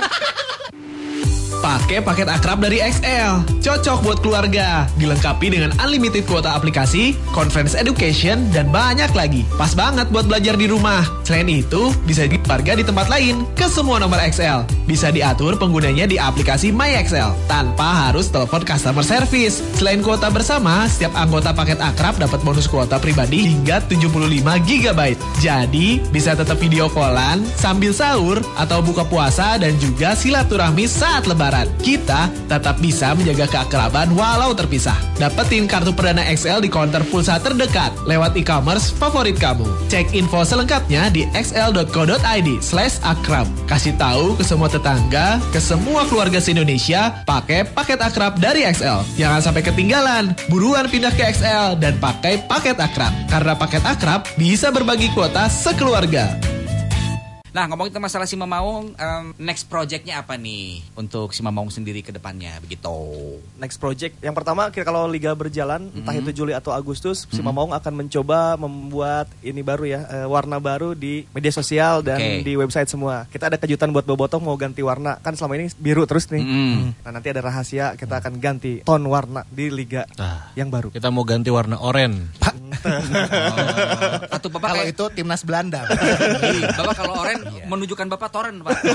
Pakai 1.57 2.05
paket 2.05 2.29
akrab 2.29 2.61
dari 2.61 2.77
XL. 2.77 3.41
Cocok 3.65 4.05
buat 4.05 4.19
keluarga. 4.21 4.85
Dilengkapi 5.01 5.49
dengan 5.49 5.73
unlimited 5.81 6.29
kuota 6.29 6.53
aplikasi, 6.53 7.17
conference 7.33 7.73
education, 7.73 8.45
dan 8.53 8.69
banyak 8.69 9.09
lagi. 9.17 9.41
Pas 9.57 9.73
banget 9.73 10.05
buat 10.13 10.29
belajar 10.29 10.53
di 10.53 10.69
rumah. 10.69 11.01
Selain 11.25 11.49
itu, 11.49 11.89
bisa 12.05 12.29
diharga 12.29 12.77
di 12.77 12.85
tempat 12.85 13.09
lain 13.09 13.41
ke 13.57 13.65
semua 13.65 13.97
nomor 13.97 14.21
XL. 14.21 14.69
Bisa 14.85 15.09
diatur 15.09 15.57
penggunanya 15.57 16.05
di 16.05 16.21
aplikasi 16.21 16.69
MyXL 16.69 17.33
tanpa 17.49 18.07
harus 18.07 18.29
telepon 18.29 18.61
customer 18.61 19.01
service. 19.01 19.59
Selain 19.81 20.05
kuota 20.05 20.29
bersama, 20.29 20.85
setiap 20.85 21.17
anggota 21.17 21.57
paket 21.57 21.81
akrab 21.81 22.21
dapat 22.21 22.37
bonus 22.45 22.69
kuota 22.69 23.01
pribadi 23.01 23.49
hingga 23.49 23.81
75 23.89 24.61
GB. 24.61 25.01
Jadi, 25.41 26.05
bisa 26.13 26.37
tetap 26.37 26.61
video 26.61 26.85
callan 26.93 27.41
sambil 27.57 27.89
sahur 27.91 28.37
atau 28.61 28.79
buka 28.85 29.01
puasa 29.01 29.57
dan 29.57 29.73
juga 29.81 30.13
silaturahmi 30.13 30.85
saat 30.85 31.25
lebaran. 31.25 31.56
Kita 31.81 32.29
tetap 32.45 32.77
bisa 32.77 33.17
menjaga 33.17 33.49
keakraban 33.49 34.13
walau 34.13 34.53
terpisah. 34.53 34.93
Dapetin 35.17 35.65
kartu 35.65 35.89
perdana 35.95 36.21
XL 36.29 36.61
di 36.61 36.69
counter 36.69 37.01
pulsa 37.09 37.41
terdekat 37.41 37.89
lewat 38.05 38.37
e-commerce 38.37 38.93
favorit 38.93 39.39
kamu. 39.41 39.65
Cek 39.89 40.13
info 40.13 40.45
selengkapnya 40.45 41.09
di 41.09 41.25
xl.co.id 41.33 42.49
slash 42.61 43.01
akrab. 43.01 43.49
Kasih 43.65 43.97
tahu 43.97 44.37
ke 44.37 44.43
semua 44.43 44.69
tetangga, 44.69 45.41
ke 45.49 45.57
semua 45.57 46.05
keluarga 46.05 46.37
se-Indonesia, 46.37 47.23
pakai 47.25 47.65
paket 47.65 47.97
akrab 48.03 48.37
dari 48.37 48.67
XL. 48.67 49.17
Jangan 49.17 49.41
sampai 49.41 49.63
ketinggalan. 49.65 50.35
Buruan 50.51 50.85
pindah 50.91 51.15
ke 51.15 51.23
XL 51.33 51.79
dan 51.79 51.95
pakai 51.97 52.43
paket 52.45 52.77
akrab. 52.77 53.15
Karena 53.31 53.55
paket 53.55 53.83
akrab 53.87 54.27
bisa 54.35 54.69
berbagi 54.69 55.09
kuota 55.15 55.47
sekeluarga. 55.47 56.56
Nah 57.57 57.65
ngomongin 57.65 57.89
tentang 57.89 58.05
masalah 58.05 58.29
Sima 58.29 58.45
Maung, 58.45 58.93
em, 58.93 59.33
next 59.41 59.65
projectnya 59.65 60.21
apa 60.21 60.37
nih 60.37 60.77
untuk 60.93 61.33
Sima 61.33 61.49
Maung 61.49 61.73
sendiri 61.73 62.05
ke 62.05 62.13
depannya 62.13 62.53
begitu? 62.61 62.93
Next 63.57 63.81
project 63.81 64.13
yang 64.21 64.37
pertama 64.37 64.69
kira 64.69 64.85
kalau 64.85 65.09
liga 65.09 65.33
berjalan 65.33 65.89
entah 65.89 66.13
itu 66.13 66.29
Juli 66.29 66.53
atau 66.53 66.69
Agustus 66.69 67.25
si 67.25 67.41
Mamaung 67.41 67.73
akan 67.73 68.05
mencoba 68.05 68.61
membuat 68.61 69.25
ini 69.41 69.65
baru 69.65 69.89
ya 69.89 70.05
eh, 70.05 70.27
warna 70.29 70.61
baru 70.61 70.93
di 70.93 71.25
media 71.33 71.49
sosial 71.49 72.05
dan 72.05 72.21
Oke. 72.21 72.45
di 72.45 72.53
website 72.53 72.93
semua. 72.93 73.25
Kita 73.25 73.49
ada 73.49 73.57
kejutan 73.57 73.89
buat 73.89 74.05
Bobotoh 74.05 74.37
mau 74.37 74.53
ganti 74.53 74.85
warna 74.85 75.17
kan 75.17 75.33
selama 75.33 75.57
ini 75.57 75.73
biru 75.81 76.05
terus 76.05 76.29
nih. 76.29 76.45
Mm. 76.45 77.09
Nah 77.09 77.09
nanti 77.09 77.33
ada 77.33 77.41
rahasia 77.41 77.97
kita 77.97 78.21
akan 78.21 78.37
ganti 78.37 78.85
ton 78.85 79.01
warna 79.09 79.41
di 79.49 79.73
liga 79.73 80.05
Nah, 80.13 80.53
yang 80.53 80.69
baru. 80.69 80.93
kita 80.93 81.09
mau 81.09 81.25
ganti 81.25 81.49
warna 81.49 81.81
oranye. 81.81 82.29
Atau 84.35 84.51
bapak 84.51 84.69
Kalau 84.75 84.83
kayak, 84.83 84.93
itu 84.93 85.03
timnas 85.15 85.41
Belanda. 85.47 85.87
Ih, 86.55 86.63
bapak 86.75 86.95
kalau 86.99 87.15
oren 87.49 87.69
menunjukkan 87.69 88.07
bapak 88.11 88.29
toren 88.31 88.55
pak. 88.63 88.77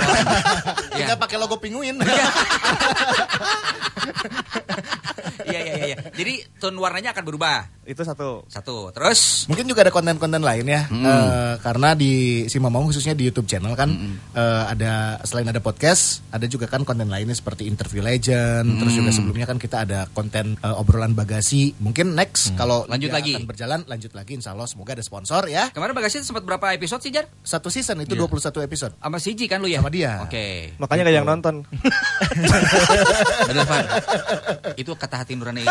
Ya. 0.93 1.17
pakai 1.17 1.37
logo 1.41 1.57
pinguin. 1.59 1.99
Iya 5.43 5.61
iya 5.61 5.75
iya. 5.85 5.97
Jadi 6.15 6.35
tone 6.57 6.79
warnanya 6.79 7.13
akan 7.13 7.25
berubah. 7.27 7.67
Itu 7.83 8.03
satu. 8.03 8.47
Satu. 8.47 8.91
Terus 8.91 9.45
Mungkin 9.47 9.67
juga 9.67 9.83
ada 9.83 9.91
konten-konten 9.91 10.39
lain 10.39 10.63
ya, 10.65 10.87
Eh, 10.87 11.55
karena 11.59 11.93
di 11.93 12.13
si 12.47 12.57
Mamang 12.57 12.87
khususnya 12.87 13.11
di 13.13 13.27
YouTube 13.27 13.45
channel 13.45 13.75
kan 13.75 13.91
eh, 14.33 14.63
ada 14.69 15.19
selain 15.23 15.45
ada 15.45 15.59
podcast, 15.59 16.23
ada 16.31 16.47
juga 16.47 16.67
kan 16.67 16.83
konten 16.83 17.07
lainnya 17.07 17.33
seperti 17.33 17.67
interview 17.67 17.99
legend, 18.01 18.79
terus 18.79 18.95
juga 18.95 19.11
sebelumnya 19.11 19.45
kan 19.45 19.59
kita 19.59 19.83
ada 19.83 20.07
konten 20.09 20.55
eh, 20.57 20.75
obrolan 20.75 21.13
bagasi. 21.13 21.75
Mungkin 21.77 22.15
next 22.15 22.55
kalau 22.55 22.87
Lanjut 22.87 23.11
lagi. 23.11 23.35
akan 23.35 23.45
berjalan, 23.45 23.81
lanjut 23.85 24.13
lagi, 24.13 24.33
Insya 24.35 24.55
Allah 24.55 24.67
semoga 24.67 24.95
ada 24.95 25.03
sponsor 25.03 25.49
ya. 25.49 25.69
kemarin 25.71 25.93
bagasi 25.93 26.23
sempat 26.23 26.47
berapa 26.47 26.73
episode 26.73 27.03
sih 27.03 27.11
Jar? 27.11 27.27
Satu 27.43 27.67
season 27.67 27.99
itu 27.99 28.15
21 28.15 28.63
episode. 28.63 28.93
Sama 28.95 29.19
Siji 29.19 29.51
kan 29.51 29.59
lu 29.59 29.67
ya? 29.67 29.83
Sama 29.83 29.91
dia. 29.91 30.23
Oke. 30.23 30.71
Makanya 30.79 31.03
gak 31.05 31.15
yang 31.15 31.27
nonton. 31.27 31.55
Itu 34.77 34.95
kata 34.95 35.23
hati 35.23 35.35
nurani. 35.35 35.65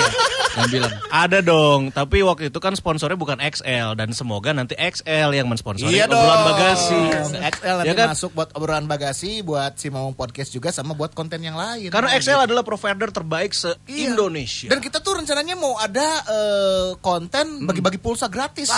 Yang 0.58 0.68
bilang. 0.72 0.92
Ada 1.08 1.38
dong, 1.50 1.80
tapi 1.90 2.22
waktu 2.22 2.48
itu 2.48 2.56
kan 2.56 2.72
sponsornya 2.72 3.14
bukan 3.14 3.38
XL 3.40 3.92
dan 3.92 4.10
semoga 4.10 4.50
nanti 4.50 4.72
XL 4.72 5.30
yang 5.32 5.44
mensponsori 5.44 5.90
Iya 5.90 6.06
obrolan 6.06 6.22
dong. 6.30 6.46
bagasi. 6.48 7.00
XL 7.34 7.76
nanti 7.76 7.88
Ya 7.88 7.94
kan? 7.96 8.08
masuk 8.08 8.30
buat 8.30 8.48
obrolan 8.52 8.86
bagasi, 8.86 9.42
buat 9.42 9.74
si 9.74 9.90
Mamang 9.90 10.14
podcast 10.14 10.48
juga 10.48 10.70
sama 10.70 10.92
buat 10.92 11.10
konten 11.10 11.40
yang 11.40 11.54
lain. 11.54 11.90
Karena 11.90 12.08
Nah, 12.08 12.16
XL 12.16 12.38
gitu. 12.38 12.46
adalah 12.46 12.62
provider 12.62 13.10
terbaik 13.10 13.50
Iya. 13.50 13.74
se-Indonesia. 13.74 14.68
Dan 14.68 14.78
kita 14.78 14.98
tuh 14.98 15.18
rencananya 15.18 15.54
mau 15.54 15.74
ada 15.74 16.06
eh, 16.22 16.88
konten 16.96 17.66
bagi-bagi 17.66 17.98
pulsa 17.98 18.26
gratis. 18.26 18.70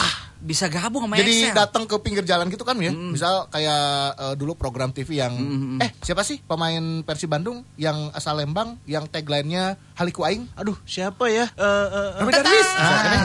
Bisa 0.42 0.66
gabung 0.66 1.06
sama 1.06 1.22
Jadi 1.22 1.46
Excel. 1.46 1.54
datang 1.54 1.86
ke 1.86 1.94
pinggir 2.02 2.26
jalan 2.26 2.50
gitu 2.50 2.66
kan 2.66 2.74
ya. 2.76 2.90
Misal 2.90 3.46
kayak 3.46 3.82
eh, 4.18 4.34
dulu 4.34 4.58
program 4.58 4.90
TV 4.90 5.22
yang 5.22 5.32
eh 5.78 5.90
siapa 6.02 6.26
sih 6.26 6.42
pemain 6.42 6.82
Persib 7.06 7.30
Bandung 7.30 7.62
yang 7.78 8.10
asal 8.10 8.34
Lembang 8.34 8.74
yang 8.84 9.06
tagline-nya 9.06 9.78
Haliku 9.94 10.26
Aing? 10.26 10.50
Aduh, 10.58 10.74
siapa 10.82 11.30
ya? 11.30 11.46
Eh, 11.46 11.62
eh, 11.62 11.86
eh. 11.94 12.08
Robert 12.18 12.42
Darwis. 12.42 12.68
Misalkan 12.74 13.10
ya. 13.14 13.22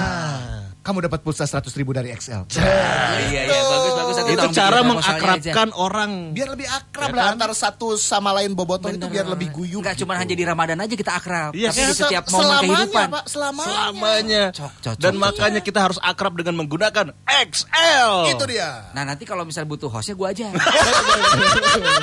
Kamu 0.77 1.03
dapat 1.03 1.19
pulsa 1.19 1.43
100 1.43 1.67
ribu 1.75 1.91
dari 1.91 2.13
XL. 2.13 2.47
Iya 2.53 3.41
iya 3.43 3.61
bagus 3.65 3.91
itu 4.09 4.47
cara 4.51 4.79
mengakrabkan 4.81 5.69
orang. 5.73 6.11
Biar 6.31 6.49
lebih 6.49 6.65
akrab 6.65 7.09
Ya 7.09 7.15
lah 7.15 7.23
kan? 7.25 7.33
antara 7.35 7.53
satu 7.53 7.93
sama 7.93 8.31
lain 8.33 8.51
bobotoh 8.51 8.87
itu 8.87 9.03
biar 9.03 9.25
lebih 9.25 9.51
guyup. 9.51 9.81
Enggak 9.81 9.97
cuma 9.97 10.13
gitu. 10.13 10.21
hanya 10.23 10.35
di 10.35 10.45
Ramadan 10.45 10.77
aja 10.79 10.93
kita 10.93 11.11
akrab, 11.13 11.51
Iya, 11.51 11.69
tapi 11.69 11.81
di 11.81 11.93
Se- 11.93 12.01
setiap 12.03 12.23
momen 12.27 12.41
selamanya, 12.41 12.61
kehidupan. 12.61 13.07
Pak, 13.09 13.23
selamanya. 13.27 13.67
Selamanya. 13.67 14.43
Cok, 14.51 14.71
cok, 14.79 14.93
Dan 14.97 15.13
cok, 15.13 15.21
makanya 15.21 15.59
kita 15.59 15.79
harus 15.81 15.97
akrab 15.99 16.33
dengan 16.35 16.53
menggunakan 16.57 17.05
XL. 17.25 18.11
Itu 18.29 18.43
dia. 18.45 18.69
Nah 18.91 19.03
nanti 19.03 19.23
kalau 19.23 19.43
misal 19.43 19.63
butuh 19.63 19.87
hostnya 19.87 20.13
gue 20.13 20.27
aja. 20.27 20.47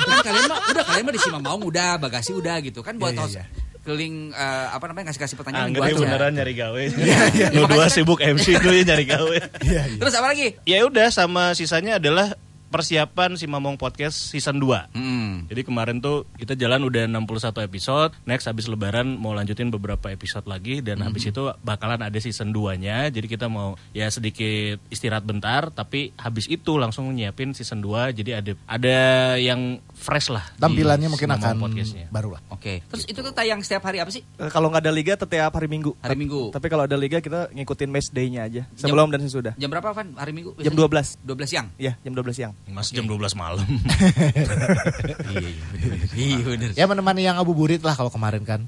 kan 0.05 0.17
kalian 0.21 0.45
mah 0.45 0.59
udah 0.67 0.83
kalian 0.85 1.03
mah 1.03 1.13
di 1.13 1.21
Sima 1.21 1.39
Maung 1.39 1.63
udah, 1.63 1.97
bagasi 1.97 2.31
udah 2.31 2.55
gitu 2.61 2.79
kan 2.79 2.95
buat 2.95 3.11
Iya, 3.11 3.17
iya, 3.17 3.23
host 3.23 3.35
iya. 3.37 3.45
Keliling 3.85 4.33
eh, 4.33 4.65
apa 4.73 4.81
namanya 4.89 5.13
ngasih 5.13 5.21
kasih 5.21 5.35
pertanyaan 5.37 5.69
Angga 5.69 5.79
gue 5.79 5.93
aja. 5.93 6.01
beneran 6.01 6.31
nyari 6.33 6.53
gawe. 6.57 6.83
iya. 7.37 7.53
Lu 7.53 7.69
dua 7.69 7.85
sibuk 7.85 8.17
MC 8.17 8.57
dulu 8.57 8.73
ya 8.73 8.83
nyari 8.83 9.05
gawe. 9.05 9.37
Terus 10.01 10.13
apa 10.17 10.27
lagi? 10.33 10.57
ya 10.65 10.81
udah 10.83 11.07
sama 11.13 11.53
sisanya 11.53 12.01
adalah 12.01 12.33
persiapan 12.75 13.39
si 13.39 13.47
Mamong 13.47 13.79
Podcast 13.79 14.35
season 14.35 14.59
2. 14.59 14.91
Hmm. 14.91 15.47
Jadi 15.47 15.63
kemarin 15.63 16.03
tuh 16.03 16.27
kita 16.35 16.59
jalan 16.59 16.83
udah 16.83 17.07
61 17.07 17.63
episode. 17.63 18.11
Next 18.27 18.51
habis 18.51 18.67
lebaran 18.67 19.15
mau 19.15 19.31
lanjutin 19.31 19.71
beberapa 19.71 20.11
episode 20.11 20.43
lagi 20.43 20.83
dan 20.83 20.99
habis 20.99 21.23
itu 21.23 21.55
bakalan 21.63 22.03
ada 22.03 22.19
season 22.19 22.51
2-nya. 22.51 23.07
Jadi 23.15 23.31
kita 23.31 23.47
mau 23.47 23.79
ya 23.95 24.11
sedikit 24.11 24.83
istirahat 24.91 25.23
bentar 25.23 25.71
tapi 25.71 26.11
habis 26.19 26.51
itu 26.51 26.75
langsung 26.75 27.07
nyiapin 27.15 27.55
season 27.55 27.79
2. 27.79 28.11
Jadi 28.11 28.31
ada 28.35 28.51
ada 28.67 28.97
yang 29.39 29.79
fresh 29.95 30.27
lah. 30.27 30.43
Tampilannya 30.59 31.07
mungkin 31.07 31.31
si 31.31 31.35
akan 31.39 31.55
podcastnya. 31.55 32.11
baru 32.11 32.35
lah. 32.35 32.41
Oke. 32.51 32.83
Terus 32.91 33.07
itu 33.07 33.23
tuh 33.23 33.31
tayang 33.31 33.63
setiap 33.63 33.87
hari 33.87 34.03
apa 34.03 34.11
sih? 34.11 34.27
Eh, 34.35 34.51
Kalau 34.51 34.67
nggak 34.67 34.83
ada 34.83 34.91
liga 34.91 35.15
setiap 35.15 35.55
hari 35.55 35.71
Minggu. 35.71 35.95
Hari 36.03 36.19
Minggu. 36.19 36.51
Tapi 36.51 36.67
kalau 36.67 36.83
ada 36.83 36.99
liga 36.99 37.23
kita 37.23 37.55
ngikutin 37.55 37.87
match 37.87 38.11
day-nya 38.11 38.51
aja. 38.51 38.67
Sebelum 38.75 39.15
dan 39.15 39.23
sesudah. 39.23 39.55
Jam 39.55 39.71
berapa 39.71 39.95
Van? 39.95 40.11
Hari 40.19 40.35
Minggu? 40.35 40.51
Jam 40.59 40.75
biasanya? 40.75 41.23
12. 41.23 41.39
12 41.39 41.47
siang. 41.47 41.67
Iya, 41.79 41.95
jam 42.03 42.11
12 42.11 42.35
siang. 42.35 42.51
Mas 42.65 42.89
jam 42.89 43.05
12 43.05 43.37
malam. 43.37 43.61
iya 45.29 45.39
iya 45.39 45.63
bener. 45.69 45.97
Iya 46.15 46.37
bener. 46.41 46.69
Ya 46.73 46.85
menemani 46.85 47.21
yang 47.21 47.37
ngabuburit 47.37 47.79
lah 47.79 47.93
kalau 47.93 48.09
kemarin 48.09 48.41
kan. 48.41 48.61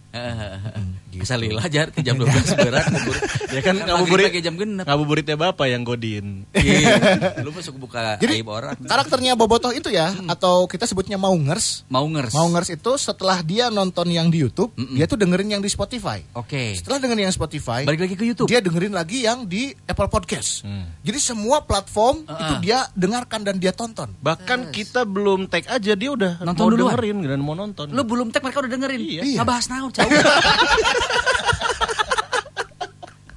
Asal 1.18 1.42
lila 1.42 1.66
jar 1.66 1.90
ke 1.90 2.06
jam 2.06 2.14
12 2.14 2.30
berat 2.62 2.86
ngubur. 2.88 3.16
ya 3.50 3.62
kan 3.66 3.76
ngabuburit 3.76 4.30
pakai 4.30 4.44
jam 4.46 4.54
genep. 4.54 4.86
Ngabuburitnya 4.86 5.34
Bapak 5.34 5.66
yang 5.66 5.82
godin. 5.82 6.46
Iya. 6.54 6.94
Lu 7.46 7.50
masuk 7.50 7.82
buka 7.82 8.22
Jadi 8.22 8.38
aib 8.38 8.48
orang. 8.48 8.78
karakternya 8.78 9.34
Bobotoh 9.34 9.74
itu 9.74 9.90
ya 9.90 10.14
atau 10.30 10.70
kita 10.70 10.86
sebutnya 10.86 11.18
Maungers. 11.18 11.90
Maungers. 11.90 12.38
Maungers 12.38 12.70
itu 12.70 12.92
setelah 12.96 13.42
dia 13.42 13.74
nonton 13.74 14.06
yang 14.08 14.30
di 14.30 14.46
YouTube, 14.46 14.78
dia 14.94 15.10
tuh 15.10 15.18
dengerin 15.18 15.58
yang 15.58 15.62
di 15.62 15.68
Spotify. 15.68 16.22
Oke. 16.38 16.78
Setelah 16.78 17.02
dengerin 17.02 17.28
yang 17.28 17.36
Spotify, 17.36 17.82
Balik 17.82 18.06
lagi 18.06 18.16
ke 18.16 18.24
YouTube. 18.24 18.48
dia 18.48 18.62
dengerin 18.62 18.94
lagi 18.94 19.26
yang 19.26 19.44
di 19.44 19.74
Apple 19.84 20.08
Podcast. 20.08 20.62
Jadi 21.02 21.18
semua 21.18 21.60
platform 21.60 22.24
itu 22.24 22.54
dia 22.62 22.86
dengarkan 22.94 23.42
dan 23.42 23.58
dia 23.58 23.74
tonton. 23.78 24.10
Bahkan 24.18 24.74
kita 24.74 25.06
belum 25.06 25.46
tag 25.46 25.70
aja 25.70 25.94
dia 25.94 26.10
udah 26.10 26.42
Nonton 26.42 26.58
mau 26.58 26.68
duluan. 26.68 26.92
dengerin 26.92 27.18
dan 27.24 27.40
mau 27.40 27.54
nonton. 27.54 27.86
Lu 27.88 28.02
belum 28.02 28.34
tag 28.34 28.42
mereka 28.42 28.60
udah 28.60 28.72
dengerin. 28.74 29.00
Iya. 29.00 29.22
Nggak 29.38 29.48
bahas 29.48 29.66
naon, 29.70 29.94
jauh. 29.94 30.10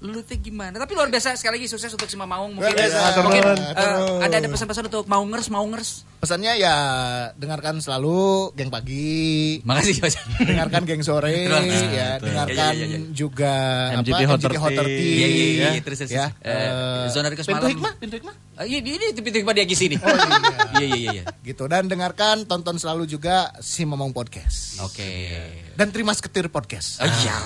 Lu 0.00 0.24
teh 0.24 0.40
gimana? 0.40 0.80
Tapi 0.80 0.96
luar 0.96 1.12
biasa 1.12 1.36
sekali 1.36 1.60
lagi 1.60 1.68
sukses 1.68 1.92
untuk 1.92 2.08
Sima 2.08 2.24
Maung 2.24 2.56
mungkin. 2.56 2.72
Biasa. 2.72 3.20
mungkin 3.20 3.42
Terus. 3.44 3.60
eh, 3.60 4.24
ada 4.24 4.34
ada 4.40 4.48
pesan-pesan 4.48 4.84
untuk 4.88 5.04
Maungers, 5.04 5.52
Maungers. 5.52 5.90
Pesannya 6.20 6.52
ya 6.60 6.76
dengarkan 7.32 7.80
selalu 7.80 8.52
geng 8.52 8.68
pagi, 8.68 9.56
Makasih 9.64 10.04
Mas. 10.04 10.20
dengarkan 10.36 10.84
geng 10.84 11.00
sore, 11.00 11.32
ya, 11.48 12.20
betul. 12.20 12.28
dengarkan 12.28 12.72
iya. 12.76 12.98
juga 13.16 13.54
MGT 14.04 14.12
apa 14.12 14.36
MGT 14.36 14.56
Hot 14.60 14.70
30. 14.76 14.76
Thirty. 14.76 15.08
Iya, 15.16 15.28
iya, 15.32 15.68
terus, 15.80 15.98
terus, 16.04 16.12
ya. 16.12 16.28
terus. 16.36 17.08
Eh, 17.08 17.08
zona 17.08 17.32
request 17.32 17.48
pintu 17.48 17.66
hikmah, 17.72 17.92
pintu 17.96 18.14
hikmah. 18.20 18.34
Ah, 18.60 18.68
Iya, 18.68 18.84
ini 18.84 19.06
pintu 19.16 19.36
hikmah 19.40 19.56
dia 19.56 19.64
sini. 19.72 19.96
Oh, 19.96 20.12
iya. 20.12 20.28
Iya, 20.80 20.86
iya, 20.86 20.96
iya, 20.96 21.10
iya. 21.12 21.24
gitu 21.44 21.64
dan 21.68 21.88
dengarkan 21.88 22.44
tonton 22.48 22.76
selalu 22.80 23.04
juga 23.04 23.52
si 23.60 23.84
Momong 23.84 24.16
Podcast 24.16 24.80
Oke. 24.80 25.36
dan 25.76 25.92
terima 25.92 26.12
seketir 26.12 26.48
podcast. 26.48 27.00
Oh, 27.00 27.08
iya. 27.08 27.36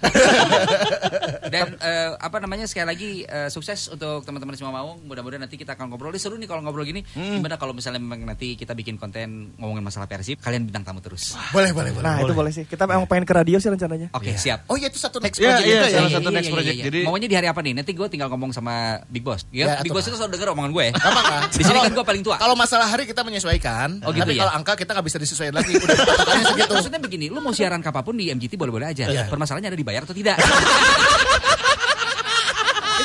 Dan 1.50 1.76
eh, 1.82 2.10
apa 2.14 2.38
namanya 2.38 2.64
sekali 2.70 2.86
lagi 2.86 3.10
eh, 3.26 3.50
sukses 3.50 3.90
untuk 3.90 4.22
teman-teman 4.22 4.54
semua 4.54 4.70
Maung. 4.70 5.02
Mudah-mudahan 5.04 5.42
nanti 5.44 5.58
kita 5.58 5.74
akan 5.74 5.90
ngobrol. 5.90 6.14
Ini 6.14 6.20
seru 6.22 6.38
nih 6.38 6.46
kalau 6.46 6.62
ngobrol 6.62 6.86
gini. 6.86 7.02
Gimana 7.12 7.58
kalau 7.58 7.74
misalnya 7.74 7.98
memang 8.10 8.26
nanti 8.26 8.58
kita 8.58 8.74
bikin 8.74 8.98
konten 8.98 9.54
ngomongin 9.54 9.86
masalah 9.86 10.10
Persib, 10.10 10.42
kalian 10.42 10.66
bintang 10.66 10.82
tamu 10.82 10.98
terus. 10.98 11.38
Boleh, 11.54 11.70
boleh, 11.70 11.94
boleh. 11.94 12.02
Nah, 12.02 12.18
itu 12.18 12.34
boleh 12.34 12.50
sih. 12.50 12.66
Kita 12.66 12.82
memang 12.84 13.06
pengen 13.06 13.22
ke 13.22 13.30
radio 13.30 13.56
sih 13.56 13.70
rencananya. 13.70 14.10
Oke, 14.10 14.34
siap. 14.34 14.66
Oh 14.66 14.74
iya 14.74 14.90
itu 14.90 14.98
satu 14.98 15.22
next 15.22 15.38
Iya, 15.38 15.54
project 15.54 15.62
iya, 15.62 15.74
juga 15.78 15.86
ya. 15.86 15.94
salah 15.94 16.10
satu 16.10 16.28
next 16.34 16.50
project. 16.50 16.76
Jadi- 16.82 17.04
Maunya 17.06 17.28
di 17.30 17.36
hari 17.38 17.46
apa 17.46 17.60
nih? 17.62 17.72
Nanti 17.72 17.94
gue 17.94 18.08
tinggal 18.10 18.26
ngomong 18.26 18.50
sama 18.50 18.98
Big 19.06 19.22
Boss. 19.22 19.46
Ya, 19.54 19.78
Ya, 19.78 19.86
Big 19.86 19.94
Boss 19.94 20.10
itu 20.10 20.18
selalu 20.18 20.34
denger 20.34 20.48
omongan 20.50 20.70
gue. 20.74 20.86
Kan? 20.90 21.42
Di 21.60 21.62
sini 21.62 21.78
kan 21.78 21.92
gue 21.94 22.02
paling 22.04 22.22
tua. 22.26 22.36
Kalau 22.36 22.58
masalah 22.58 22.90
hari 22.90 23.06
kita 23.06 23.22
menyesuaikan, 23.22 24.02
Oh, 24.02 24.10
gitu 24.10 24.26
tapi 24.26 24.34
ya? 24.34 24.42
kalau 24.42 24.52
angka 24.58 24.72
kita 24.74 24.90
nggak 24.98 25.06
bisa 25.06 25.18
disesuaikan 25.22 25.54
lagi. 25.62 25.72
Udah 25.78 25.94
patokannya 26.10 26.44
segitu. 26.50 26.72
Maksudnya 26.74 27.00
begini, 27.00 27.26
lu 27.30 27.38
mau 27.38 27.54
siaran 27.54 27.78
kapan 27.78 28.02
pun 28.02 28.14
di 28.18 28.26
MGT 28.28 28.58
boleh-boleh 28.58 28.90
aja. 28.90 29.06
Permasalahannya 29.30 29.70
ada 29.70 29.78
dibayar 29.78 30.02
atau 30.02 30.16
tidak. 30.16 30.34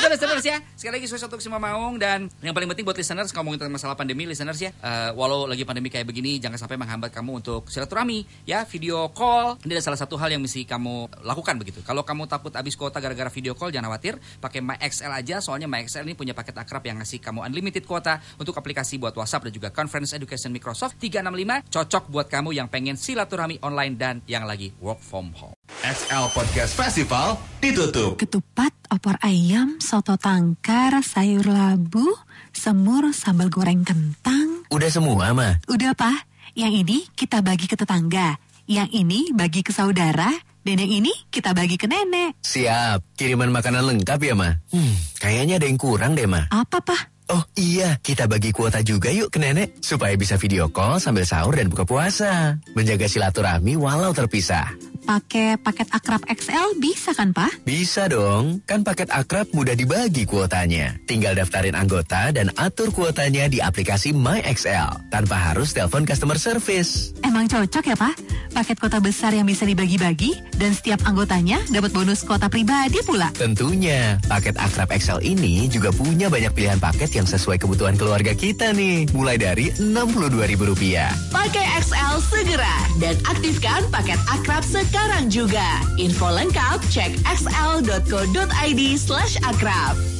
Listeners 0.06 0.44
ya. 0.46 0.56
Sekali 0.78 1.02
lagi 1.02 1.06
sukses 1.10 1.26
untuk 1.26 1.42
semua 1.42 1.58
Maung 1.58 1.98
dan 1.98 2.30
yang 2.38 2.54
paling 2.54 2.70
penting 2.70 2.86
buat 2.86 2.94
listeners 2.94 3.34
ngomongin 3.34 3.58
tentang 3.58 3.74
masalah 3.74 3.98
pandemi 3.98 4.22
listeners 4.22 4.60
ya. 4.62 4.70
eh, 4.70 5.10
walau 5.18 5.50
lagi 5.50 5.66
pandemi 5.66 5.90
kayak 5.90 6.06
begini 6.06 6.38
jangan 6.38 6.60
sampai 6.60 6.78
menghambat 6.78 7.10
kamu 7.10 7.42
untuk 7.42 7.66
silaturahmi 7.66 8.46
ya, 8.46 8.62
video 8.68 9.10
call. 9.10 9.58
Ini 9.66 9.74
adalah 9.74 9.86
salah 9.92 10.00
satu 10.00 10.14
hal 10.20 10.30
yang 10.30 10.42
mesti 10.44 10.62
kamu 10.62 11.26
lakukan 11.26 11.58
begitu. 11.58 11.80
Kalau 11.82 12.06
kamu 12.06 12.30
takut 12.30 12.54
habis 12.54 12.78
kuota 12.78 13.02
gara-gara 13.02 13.32
video 13.32 13.58
call 13.58 13.74
jangan 13.74 13.90
khawatir, 13.90 14.20
pakai 14.38 14.60
MyXL 14.62 15.12
aja 15.12 15.36
soalnya 15.42 15.66
MyXL 15.66 16.06
ini 16.06 16.14
punya 16.14 16.32
paket 16.36 16.54
akrab 16.54 16.86
yang 16.86 17.02
ngasih 17.02 17.18
kamu 17.18 17.42
unlimited 17.48 17.82
kuota 17.82 18.22
untuk 18.38 18.54
aplikasi 18.54 19.02
buat 19.02 19.16
WhatsApp 19.16 19.50
dan 19.50 19.52
juga 19.56 19.68
Conference 19.72 20.14
Education 20.14 20.54
Microsoft 20.54 21.00
365 21.02 21.72
cocok 21.72 22.04
buat 22.12 22.26
kamu 22.30 22.54
yang 22.54 22.68
pengen 22.70 22.94
silaturahmi 22.94 23.58
online 23.64 23.94
dan 23.96 24.14
yang 24.30 24.44
lagi 24.44 24.70
work 24.78 25.02
from 25.02 25.32
home. 25.34 25.55
XL 25.86 26.34
Podcast 26.34 26.74
Festival 26.74 27.38
ditutup. 27.62 28.18
Ketupat, 28.18 28.74
opor 28.90 29.22
ayam, 29.22 29.78
soto 29.78 30.18
tangkar, 30.18 30.98
sayur 30.98 31.46
labu, 31.46 32.10
semur, 32.50 33.14
sambal 33.14 33.46
goreng 33.46 33.86
kentang. 33.86 34.66
Udah 34.74 34.90
semua, 34.90 35.30
mah. 35.30 35.62
Udah, 35.70 35.94
Pak. 35.94 36.26
Yang 36.58 36.82
ini 36.82 36.98
kita 37.14 37.38
bagi 37.38 37.70
ke 37.70 37.78
tetangga. 37.78 38.34
Yang 38.66 38.98
ini 38.98 39.30
bagi 39.30 39.62
ke 39.62 39.70
saudara. 39.70 40.34
Dan 40.66 40.82
yang 40.82 40.90
ini 40.90 41.14
kita 41.30 41.54
bagi 41.54 41.78
ke 41.78 41.86
nenek. 41.86 42.34
Siap. 42.42 43.14
Kiriman 43.14 43.54
makanan 43.54 43.86
lengkap 43.86 44.18
ya, 44.26 44.34
mah. 44.34 44.58
Hmm, 44.74 44.94
kayaknya 45.22 45.62
ada 45.62 45.70
yang 45.70 45.78
kurang 45.78 46.18
deh, 46.18 46.26
mah. 46.26 46.50
Apa, 46.50 46.82
Pak? 46.82 47.14
Oh 47.26 47.42
iya, 47.58 47.98
kita 48.02 48.30
bagi 48.30 48.54
kuota 48.54 48.82
juga 48.82 49.10
yuk 49.10 49.34
ke 49.34 49.38
nenek. 49.38 49.82
Supaya 49.82 50.14
bisa 50.18 50.34
video 50.34 50.66
call 50.70 50.98
sambil 50.98 51.22
sahur 51.26 51.54
dan 51.54 51.70
buka 51.70 51.82
puasa. 51.82 52.58
Menjaga 52.74 53.06
silaturahmi 53.06 53.78
walau 53.78 54.10
terpisah. 54.14 54.74
Pakai 55.06 55.54
paket 55.62 55.88
Akrab 55.94 56.26
XL 56.26 56.82
bisa 56.82 57.14
kan, 57.14 57.30
Pak? 57.30 57.62
Bisa 57.62 58.10
dong, 58.10 58.58
kan 58.66 58.82
paket 58.82 59.06
akrab 59.14 59.46
mudah 59.54 59.78
dibagi 59.78 60.26
kuotanya. 60.26 60.98
Tinggal 61.06 61.38
daftarin 61.38 61.78
anggota 61.78 62.34
dan 62.34 62.50
atur 62.58 62.90
kuotanya 62.90 63.46
di 63.46 63.62
aplikasi 63.62 64.10
MyXL 64.10 65.06
tanpa 65.14 65.38
harus 65.38 65.70
telepon 65.70 66.02
customer 66.02 66.34
service. 66.34 67.14
Emang 67.22 67.46
cocok 67.46 67.84
ya, 67.86 67.96
Pak? 67.96 68.14
Paket 68.50 68.76
kota 68.82 68.98
besar 68.98 69.30
yang 69.30 69.46
bisa 69.46 69.62
dibagi-bagi 69.62 70.58
dan 70.58 70.74
setiap 70.74 71.06
anggotanya 71.06 71.62
dapat 71.70 71.94
bonus 71.94 72.26
kota 72.26 72.50
pribadi 72.50 72.98
pula. 73.06 73.30
Tentunya, 73.38 74.18
paket 74.26 74.58
Akrab 74.58 74.90
XL 74.90 75.22
ini 75.22 75.70
juga 75.70 75.94
punya 75.94 76.26
banyak 76.26 76.50
pilihan 76.50 76.82
paket 76.82 77.14
yang 77.14 77.28
sesuai 77.28 77.62
kebutuhan 77.62 77.94
keluarga 77.94 78.34
kita 78.34 78.74
nih. 78.74 79.06
Mulai 79.14 79.38
dari 79.38 79.70
Rp62.000. 79.70 81.30
Pakai 81.30 81.66
XL 81.78 82.14
segera 82.26 82.76
dan 82.98 83.14
aktifkan 83.28 83.86
paket 83.92 84.18
akrab 84.32 84.64
sekarang 84.96 85.28
juga. 85.28 85.68
Info 86.00 86.24
lengkap 86.32 86.80
cek 86.88 87.20
xl.co.id 87.28 88.80
slash 88.96 89.36
akrab. 89.44 90.15